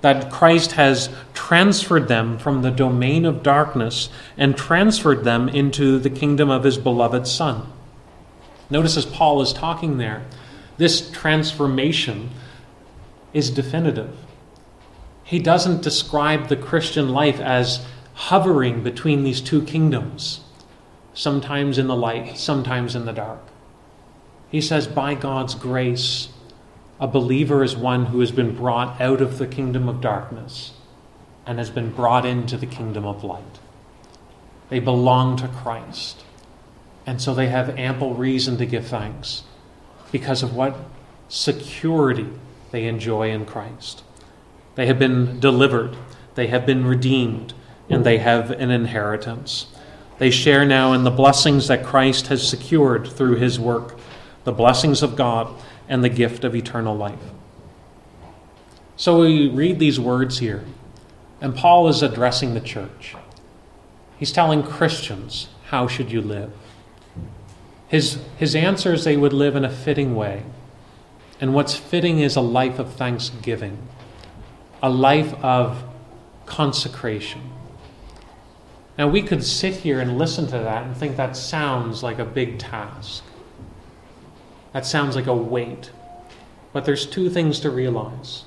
that 0.00 0.30
Christ 0.30 0.72
has 0.72 1.10
transferred 1.34 2.08
them 2.08 2.38
from 2.38 2.62
the 2.62 2.70
domain 2.70 3.26
of 3.26 3.42
darkness 3.42 4.08
and 4.36 4.56
transferred 4.56 5.24
them 5.24 5.48
into 5.48 5.98
the 5.98 6.10
kingdom 6.10 6.50
of 6.50 6.64
his 6.64 6.78
beloved 6.78 7.26
Son. 7.26 7.70
Notice 8.70 8.96
as 8.96 9.06
Paul 9.06 9.42
is 9.42 9.52
talking 9.52 9.98
there, 9.98 10.24
this 10.78 11.10
transformation 11.10 12.30
is 13.34 13.50
definitive. 13.50 14.16
He 15.22 15.38
doesn't 15.38 15.82
describe 15.82 16.48
the 16.48 16.56
Christian 16.56 17.10
life 17.10 17.40
as 17.40 17.84
hovering 18.14 18.82
between 18.82 19.24
these 19.24 19.40
two 19.40 19.62
kingdoms, 19.62 20.40
sometimes 21.14 21.78
in 21.78 21.86
the 21.86 21.96
light, 21.96 22.36
sometimes 22.36 22.94
in 22.94 23.06
the 23.06 23.12
dark. 23.12 23.40
He 24.50 24.60
says, 24.60 24.86
by 24.86 25.14
God's 25.14 25.54
grace, 25.54 26.28
a 26.98 27.06
believer 27.06 27.62
is 27.62 27.76
one 27.76 28.06
who 28.06 28.20
has 28.20 28.32
been 28.32 28.54
brought 28.54 29.00
out 29.00 29.20
of 29.20 29.38
the 29.38 29.46
kingdom 29.46 29.88
of 29.88 30.00
darkness 30.00 30.72
and 31.46 31.58
has 31.58 31.70
been 31.70 31.90
brought 31.90 32.26
into 32.26 32.56
the 32.56 32.66
kingdom 32.66 33.06
of 33.06 33.24
light. 33.24 33.58
They 34.68 34.80
belong 34.80 35.36
to 35.38 35.48
Christ. 35.48 36.24
And 37.06 37.20
so 37.20 37.34
they 37.34 37.48
have 37.48 37.78
ample 37.78 38.14
reason 38.14 38.56
to 38.58 38.66
give 38.66 38.86
thanks 38.86 39.44
because 40.12 40.42
of 40.42 40.54
what 40.54 40.76
security 41.28 42.28
they 42.70 42.86
enjoy 42.86 43.30
in 43.30 43.46
Christ. 43.46 44.02
They 44.74 44.86
have 44.86 44.98
been 44.98 45.40
delivered, 45.40 45.96
they 46.34 46.48
have 46.48 46.66
been 46.66 46.84
redeemed, 46.84 47.54
and 47.90 48.04
they 48.04 48.18
have 48.18 48.50
an 48.52 48.70
inheritance. 48.70 49.66
They 50.18 50.30
share 50.30 50.64
now 50.64 50.92
in 50.92 51.04
the 51.04 51.10
blessings 51.10 51.68
that 51.68 51.84
Christ 51.84 52.28
has 52.28 52.46
secured 52.46 53.06
through 53.08 53.36
his 53.36 53.58
work, 53.58 53.98
the 54.44 54.52
blessings 54.52 55.02
of 55.02 55.16
God 55.16 55.52
and 55.88 56.04
the 56.04 56.08
gift 56.08 56.44
of 56.44 56.54
eternal 56.54 56.96
life. 56.96 57.18
So 58.96 59.20
we 59.20 59.48
read 59.48 59.78
these 59.78 59.98
words 59.98 60.38
here, 60.38 60.64
and 61.40 61.56
Paul 61.56 61.88
is 61.88 62.02
addressing 62.02 62.54
the 62.54 62.60
church. 62.60 63.16
He's 64.18 64.30
telling 64.30 64.62
Christians, 64.62 65.48
how 65.68 65.88
should 65.88 66.12
you 66.12 66.20
live? 66.20 66.52
His, 67.88 68.20
his 68.36 68.54
answer 68.54 68.92
is 68.92 69.04
they 69.04 69.16
would 69.16 69.32
live 69.32 69.56
in 69.56 69.64
a 69.64 69.70
fitting 69.70 70.14
way. 70.14 70.44
And 71.40 71.54
what's 71.54 71.74
fitting 71.74 72.20
is 72.20 72.36
a 72.36 72.40
life 72.40 72.78
of 72.78 72.92
thanksgiving, 72.92 73.78
a 74.82 74.90
life 74.90 75.32
of 75.42 75.82
consecration. 76.44 77.49
Now, 79.00 79.08
we 79.08 79.22
could 79.22 79.42
sit 79.42 79.76
here 79.76 79.98
and 79.98 80.18
listen 80.18 80.44
to 80.48 80.58
that 80.58 80.84
and 80.84 80.94
think 80.94 81.16
that 81.16 81.34
sounds 81.34 82.02
like 82.02 82.18
a 82.18 82.24
big 82.26 82.58
task. 82.58 83.24
That 84.74 84.84
sounds 84.84 85.16
like 85.16 85.26
a 85.26 85.34
weight. 85.34 85.90
But 86.74 86.84
there's 86.84 87.06
two 87.06 87.30
things 87.30 87.60
to 87.60 87.70
realize. 87.70 88.44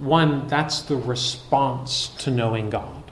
One, 0.00 0.48
that's 0.48 0.82
the 0.82 0.96
response 0.96 2.08
to 2.24 2.32
knowing 2.32 2.70
God. 2.70 3.04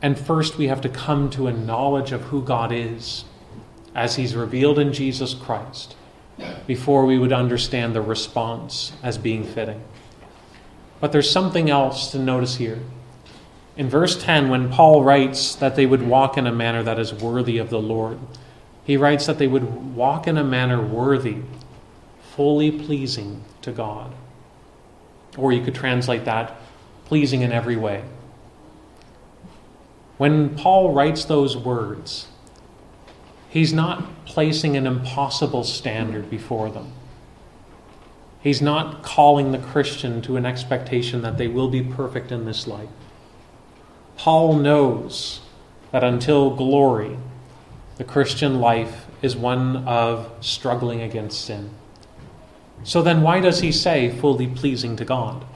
And 0.00 0.18
first, 0.18 0.56
we 0.56 0.68
have 0.68 0.80
to 0.80 0.88
come 0.88 1.28
to 1.28 1.46
a 1.46 1.52
knowledge 1.52 2.12
of 2.12 2.22
who 2.22 2.42
God 2.42 2.72
is 2.72 3.26
as 3.94 4.16
He's 4.16 4.34
revealed 4.34 4.78
in 4.78 4.94
Jesus 4.94 5.34
Christ 5.34 5.94
before 6.66 7.04
we 7.04 7.18
would 7.18 7.34
understand 7.34 7.94
the 7.94 8.00
response 8.00 8.94
as 9.02 9.18
being 9.18 9.44
fitting. 9.44 9.84
But 11.00 11.12
there's 11.12 11.30
something 11.30 11.68
else 11.68 12.10
to 12.12 12.18
notice 12.18 12.56
here. 12.56 12.78
In 13.80 13.88
verse 13.88 14.22
10, 14.22 14.50
when 14.50 14.68
Paul 14.68 15.02
writes 15.04 15.54
that 15.54 15.74
they 15.74 15.86
would 15.86 16.02
walk 16.02 16.36
in 16.36 16.46
a 16.46 16.52
manner 16.52 16.82
that 16.82 16.98
is 16.98 17.14
worthy 17.14 17.56
of 17.56 17.70
the 17.70 17.80
Lord, 17.80 18.18
he 18.84 18.98
writes 18.98 19.24
that 19.24 19.38
they 19.38 19.46
would 19.46 19.96
walk 19.96 20.26
in 20.26 20.36
a 20.36 20.44
manner 20.44 20.82
worthy, 20.82 21.38
fully 22.36 22.70
pleasing 22.70 23.42
to 23.62 23.72
God. 23.72 24.12
Or 25.38 25.50
you 25.50 25.64
could 25.64 25.74
translate 25.74 26.26
that 26.26 26.58
pleasing 27.06 27.40
in 27.40 27.52
every 27.52 27.76
way. 27.76 28.04
When 30.18 30.54
Paul 30.56 30.92
writes 30.92 31.24
those 31.24 31.56
words, 31.56 32.28
he's 33.48 33.72
not 33.72 34.26
placing 34.26 34.76
an 34.76 34.86
impossible 34.86 35.64
standard 35.64 36.28
before 36.28 36.68
them. 36.68 36.92
He's 38.42 38.60
not 38.60 39.02
calling 39.02 39.52
the 39.52 39.58
Christian 39.58 40.20
to 40.20 40.36
an 40.36 40.44
expectation 40.44 41.22
that 41.22 41.38
they 41.38 41.48
will 41.48 41.70
be 41.70 41.82
perfect 41.82 42.30
in 42.30 42.44
this 42.44 42.66
life. 42.66 42.90
Paul 44.20 44.56
knows 44.56 45.40
that 45.92 46.04
until 46.04 46.50
glory, 46.54 47.16
the 47.96 48.04
Christian 48.04 48.60
life 48.60 49.06
is 49.22 49.34
one 49.34 49.88
of 49.88 50.30
struggling 50.42 51.00
against 51.00 51.42
sin. 51.42 51.70
So 52.84 53.00
then, 53.00 53.22
why 53.22 53.40
does 53.40 53.60
he 53.60 53.72
say 53.72 54.10
fully 54.10 54.46
pleasing 54.46 54.94
to 54.96 55.06
God? 55.06 55.46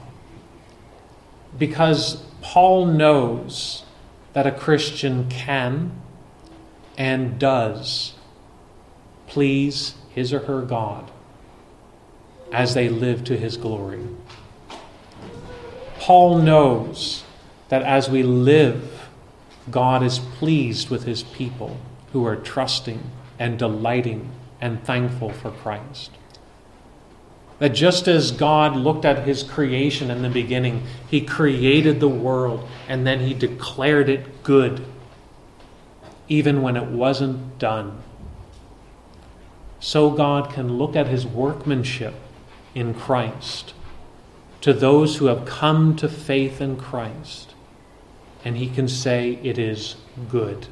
Because 1.59 2.23
Paul 2.41 2.87
knows 2.87 3.83
that 4.33 4.47
a 4.47 4.51
Christian 4.51 5.29
can 5.29 5.91
and 6.97 7.37
does 7.37 8.13
please 9.27 9.93
his 10.09 10.33
or 10.33 10.39
her 10.39 10.63
God 10.63 11.11
as 12.51 12.73
they 12.73 12.89
live 12.89 13.25
to 13.25 13.37
his 13.37 13.57
glory. 13.57 14.01
Paul 15.99 16.39
knows 16.39 17.24
that 17.69 17.83
as 17.83 18.09
we 18.09 18.23
live, 18.23 19.09
God 19.71 20.03
is 20.03 20.19
pleased 20.19 20.89
with 20.89 21.03
his 21.03 21.23
people 21.23 21.77
who 22.13 22.25
are 22.25 22.35
trusting 22.35 23.09
and 23.39 23.57
delighting 23.57 24.31
and 24.61 24.83
thankful 24.83 25.31
for 25.31 25.51
Christ. 25.51 26.11
That 27.59 27.69
just 27.69 28.07
as 28.07 28.31
God 28.31 28.75
looked 28.75 29.05
at 29.05 29.25
his 29.25 29.41
creation 29.41 30.11
in 30.11 30.21
the 30.21 30.29
beginning, 30.29 30.83
he 31.09 31.21
created 31.21 31.99
the 31.99 32.09
world 32.09 32.67
and 32.87 33.07
then 33.07 33.21
he 33.21 33.33
declared 33.33 34.09
it 34.09 34.43
good, 34.43 34.85
even 36.27 36.61
when 36.61 36.75
it 36.75 36.87
wasn't 36.87 37.57
done. 37.57 38.01
So 39.79 40.09
God 40.09 40.51
can 40.51 40.77
look 40.77 40.95
at 40.95 41.07
his 41.07 41.25
workmanship 41.25 42.15
in 42.73 42.93
Christ 42.93 43.73
to 44.61 44.73
those 44.73 45.17
who 45.17 45.27
have 45.27 45.45
come 45.45 45.95
to 45.95 46.09
faith 46.09 46.59
in 46.59 46.75
Christ, 46.75 47.54
and 48.45 48.57
he 48.57 48.69
can 48.69 48.87
say 48.87 49.39
it 49.43 49.57
is 49.57 49.95
good. 50.29 50.67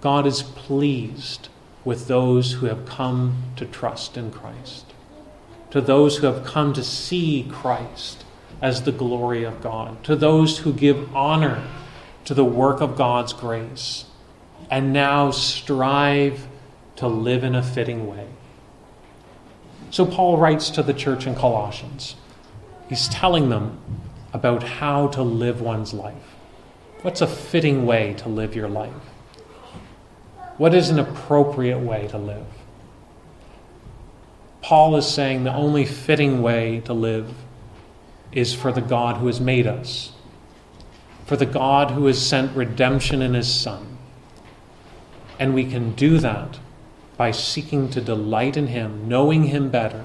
God 0.00 0.26
is 0.26 0.42
pleased 0.42 1.48
with 1.84 2.08
those 2.08 2.52
who 2.52 2.66
have 2.66 2.84
come 2.84 3.44
to 3.56 3.64
trust 3.64 4.16
in 4.16 4.32
Christ, 4.32 4.92
to 5.70 5.80
those 5.80 6.18
who 6.18 6.26
have 6.26 6.44
come 6.44 6.72
to 6.74 6.82
see 6.82 7.48
Christ 7.50 8.24
as 8.60 8.82
the 8.82 8.92
glory 8.92 9.44
of 9.44 9.62
God, 9.62 10.02
to 10.04 10.16
those 10.16 10.58
who 10.58 10.72
give 10.72 11.14
honor 11.14 11.62
to 12.24 12.34
the 12.34 12.44
work 12.44 12.80
of 12.80 12.96
God's 12.96 13.32
grace, 13.32 14.06
and 14.70 14.92
now 14.92 15.30
strive 15.30 16.48
to 16.96 17.06
live 17.06 17.44
in 17.44 17.54
a 17.54 17.62
fitting 17.62 18.06
way. 18.06 18.26
So, 19.90 20.04
Paul 20.06 20.38
writes 20.38 20.70
to 20.70 20.82
the 20.82 20.94
church 20.94 21.26
in 21.26 21.34
Colossians. 21.34 22.16
He's 22.88 23.08
telling 23.08 23.48
them 23.50 23.78
about 24.34 24.64
how 24.64 25.06
to 25.06 25.22
live 25.22 25.60
one's 25.60 25.94
life. 25.94 26.34
What's 27.02 27.20
a 27.20 27.26
fitting 27.26 27.86
way 27.86 28.14
to 28.14 28.28
live 28.28 28.56
your 28.56 28.68
life? 28.68 28.92
What 30.58 30.74
is 30.74 30.90
an 30.90 30.98
appropriate 30.98 31.78
way 31.78 32.08
to 32.08 32.18
live? 32.18 32.46
Paul 34.60 34.96
is 34.96 35.06
saying 35.06 35.44
the 35.44 35.54
only 35.54 35.84
fitting 35.84 36.42
way 36.42 36.80
to 36.80 36.92
live 36.92 37.32
is 38.32 38.52
for 38.52 38.72
the 38.72 38.80
God 38.80 39.18
who 39.18 39.28
has 39.28 39.40
made 39.40 39.68
us, 39.68 40.12
for 41.26 41.36
the 41.36 41.46
God 41.46 41.92
who 41.92 42.06
has 42.06 42.20
sent 42.20 42.56
redemption 42.56 43.22
in 43.22 43.34
his 43.34 43.52
Son. 43.52 43.98
And 45.38 45.54
we 45.54 45.64
can 45.64 45.94
do 45.94 46.18
that 46.18 46.58
by 47.16 47.30
seeking 47.30 47.88
to 47.90 48.00
delight 48.00 48.56
in 48.56 48.68
him, 48.68 49.08
knowing 49.08 49.44
him 49.44 49.70
better, 49.70 50.04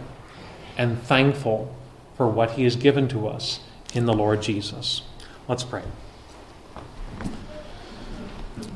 and 0.77 1.01
thankful 1.01 1.73
for 2.15 2.27
what 2.27 2.51
he 2.51 2.63
has 2.65 2.75
given 2.75 3.07
to 3.07 3.27
us 3.27 3.61
in 3.93 4.05
the 4.05 4.13
Lord 4.13 4.41
Jesus. 4.41 5.01
Let's 5.47 5.63
pray. 5.63 5.83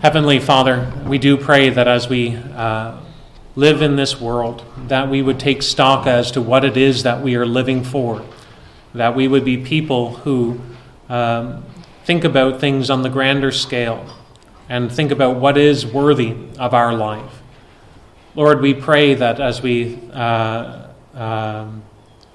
Heavenly 0.02 0.40
Father, 0.40 0.92
we 1.06 1.18
do 1.18 1.38
pray 1.38 1.70
that 1.70 1.88
as 1.88 2.10
we 2.10 2.36
uh, 2.36 3.00
live 3.56 3.82
in 3.82 3.96
this 3.96 4.20
world, 4.20 4.64
that 4.88 5.10
we 5.10 5.22
would 5.22 5.40
take 5.40 5.62
stock 5.62 6.08
as 6.08 6.32
to 6.32 6.42
what 6.42 6.66
it 6.66 6.76
is 6.76 7.04
that 7.04 7.22
we 7.22 7.36
are 7.36 7.46
living 7.46 7.84
for, 7.84 8.26
that 8.94 9.16
we 9.16 9.28
would 9.28 9.46
be 9.46 9.58
people 9.58 10.16
who 10.18 10.60
um, 11.10 11.64
think 12.04 12.24
about 12.24 12.60
things 12.60 12.90
on 12.90 13.02
the 13.02 13.10
grander 13.10 13.52
scale 13.52 14.06
and 14.68 14.92
think 14.92 15.12
about 15.12 15.38
what 15.38 15.58
is 15.58 15.86
worthy 15.86 16.36
of 16.58 16.74
our 16.74 16.94
life. 16.94 17.42
Lord, 18.36 18.62
we 18.62 18.74
pray 18.74 19.14
that 19.14 19.40
as 19.40 19.62
we 19.62 20.00
uh, 20.12 20.88
um, 21.14 21.84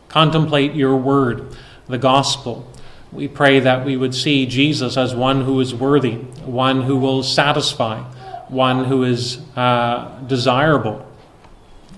contemplate 0.09 0.75
your 0.75 0.97
word, 0.97 1.57
the 1.89 1.99
gospel, 1.99 2.68
we 3.13 3.29
pray 3.29 3.61
that 3.61 3.85
we 3.85 3.97
would 3.97 4.15
see 4.15 4.47
Jesus 4.47 4.97
as 4.97 5.15
one 5.15 5.43
who 5.43 5.61
is 5.61 5.75
worthy, 5.75 6.17
one 6.45 6.83
who 6.83 6.97
will 6.97 7.23
satisfy, 7.23 8.03
one 8.49 8.85
who 8.85 9.05
is 9.05 9.41
uh, 9.57 10.21
desirable. 10.27 11.07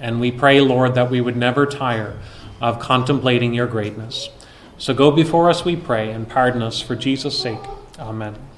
And 0.00 0.20
we 0.20 0.30
pray, 0.30 0.60
Lord, 0.60 0.94
that 0.94 1.10
we 1.10 1.20
would 1.20 1.36
never 1.36 1.66
tire 1.66 2.18
of 2.60 2.78
contemplating 2.78 3.54
your 3.54 3.66
greatness. 3.66 4.28
So 4.78 4.94
go 4.94 5.10
before 5.10 5.50
us, 5.50 5.64
we 5.64 5.76
pray, 5.76 6.10
and 6.10 6.28
pardon 6.28 6.62
us 6.62 6.80
for 6.80 6.96
Jesus' 6.96 7.38
sake. 7.38 7.60
Amen. 7.98 8.49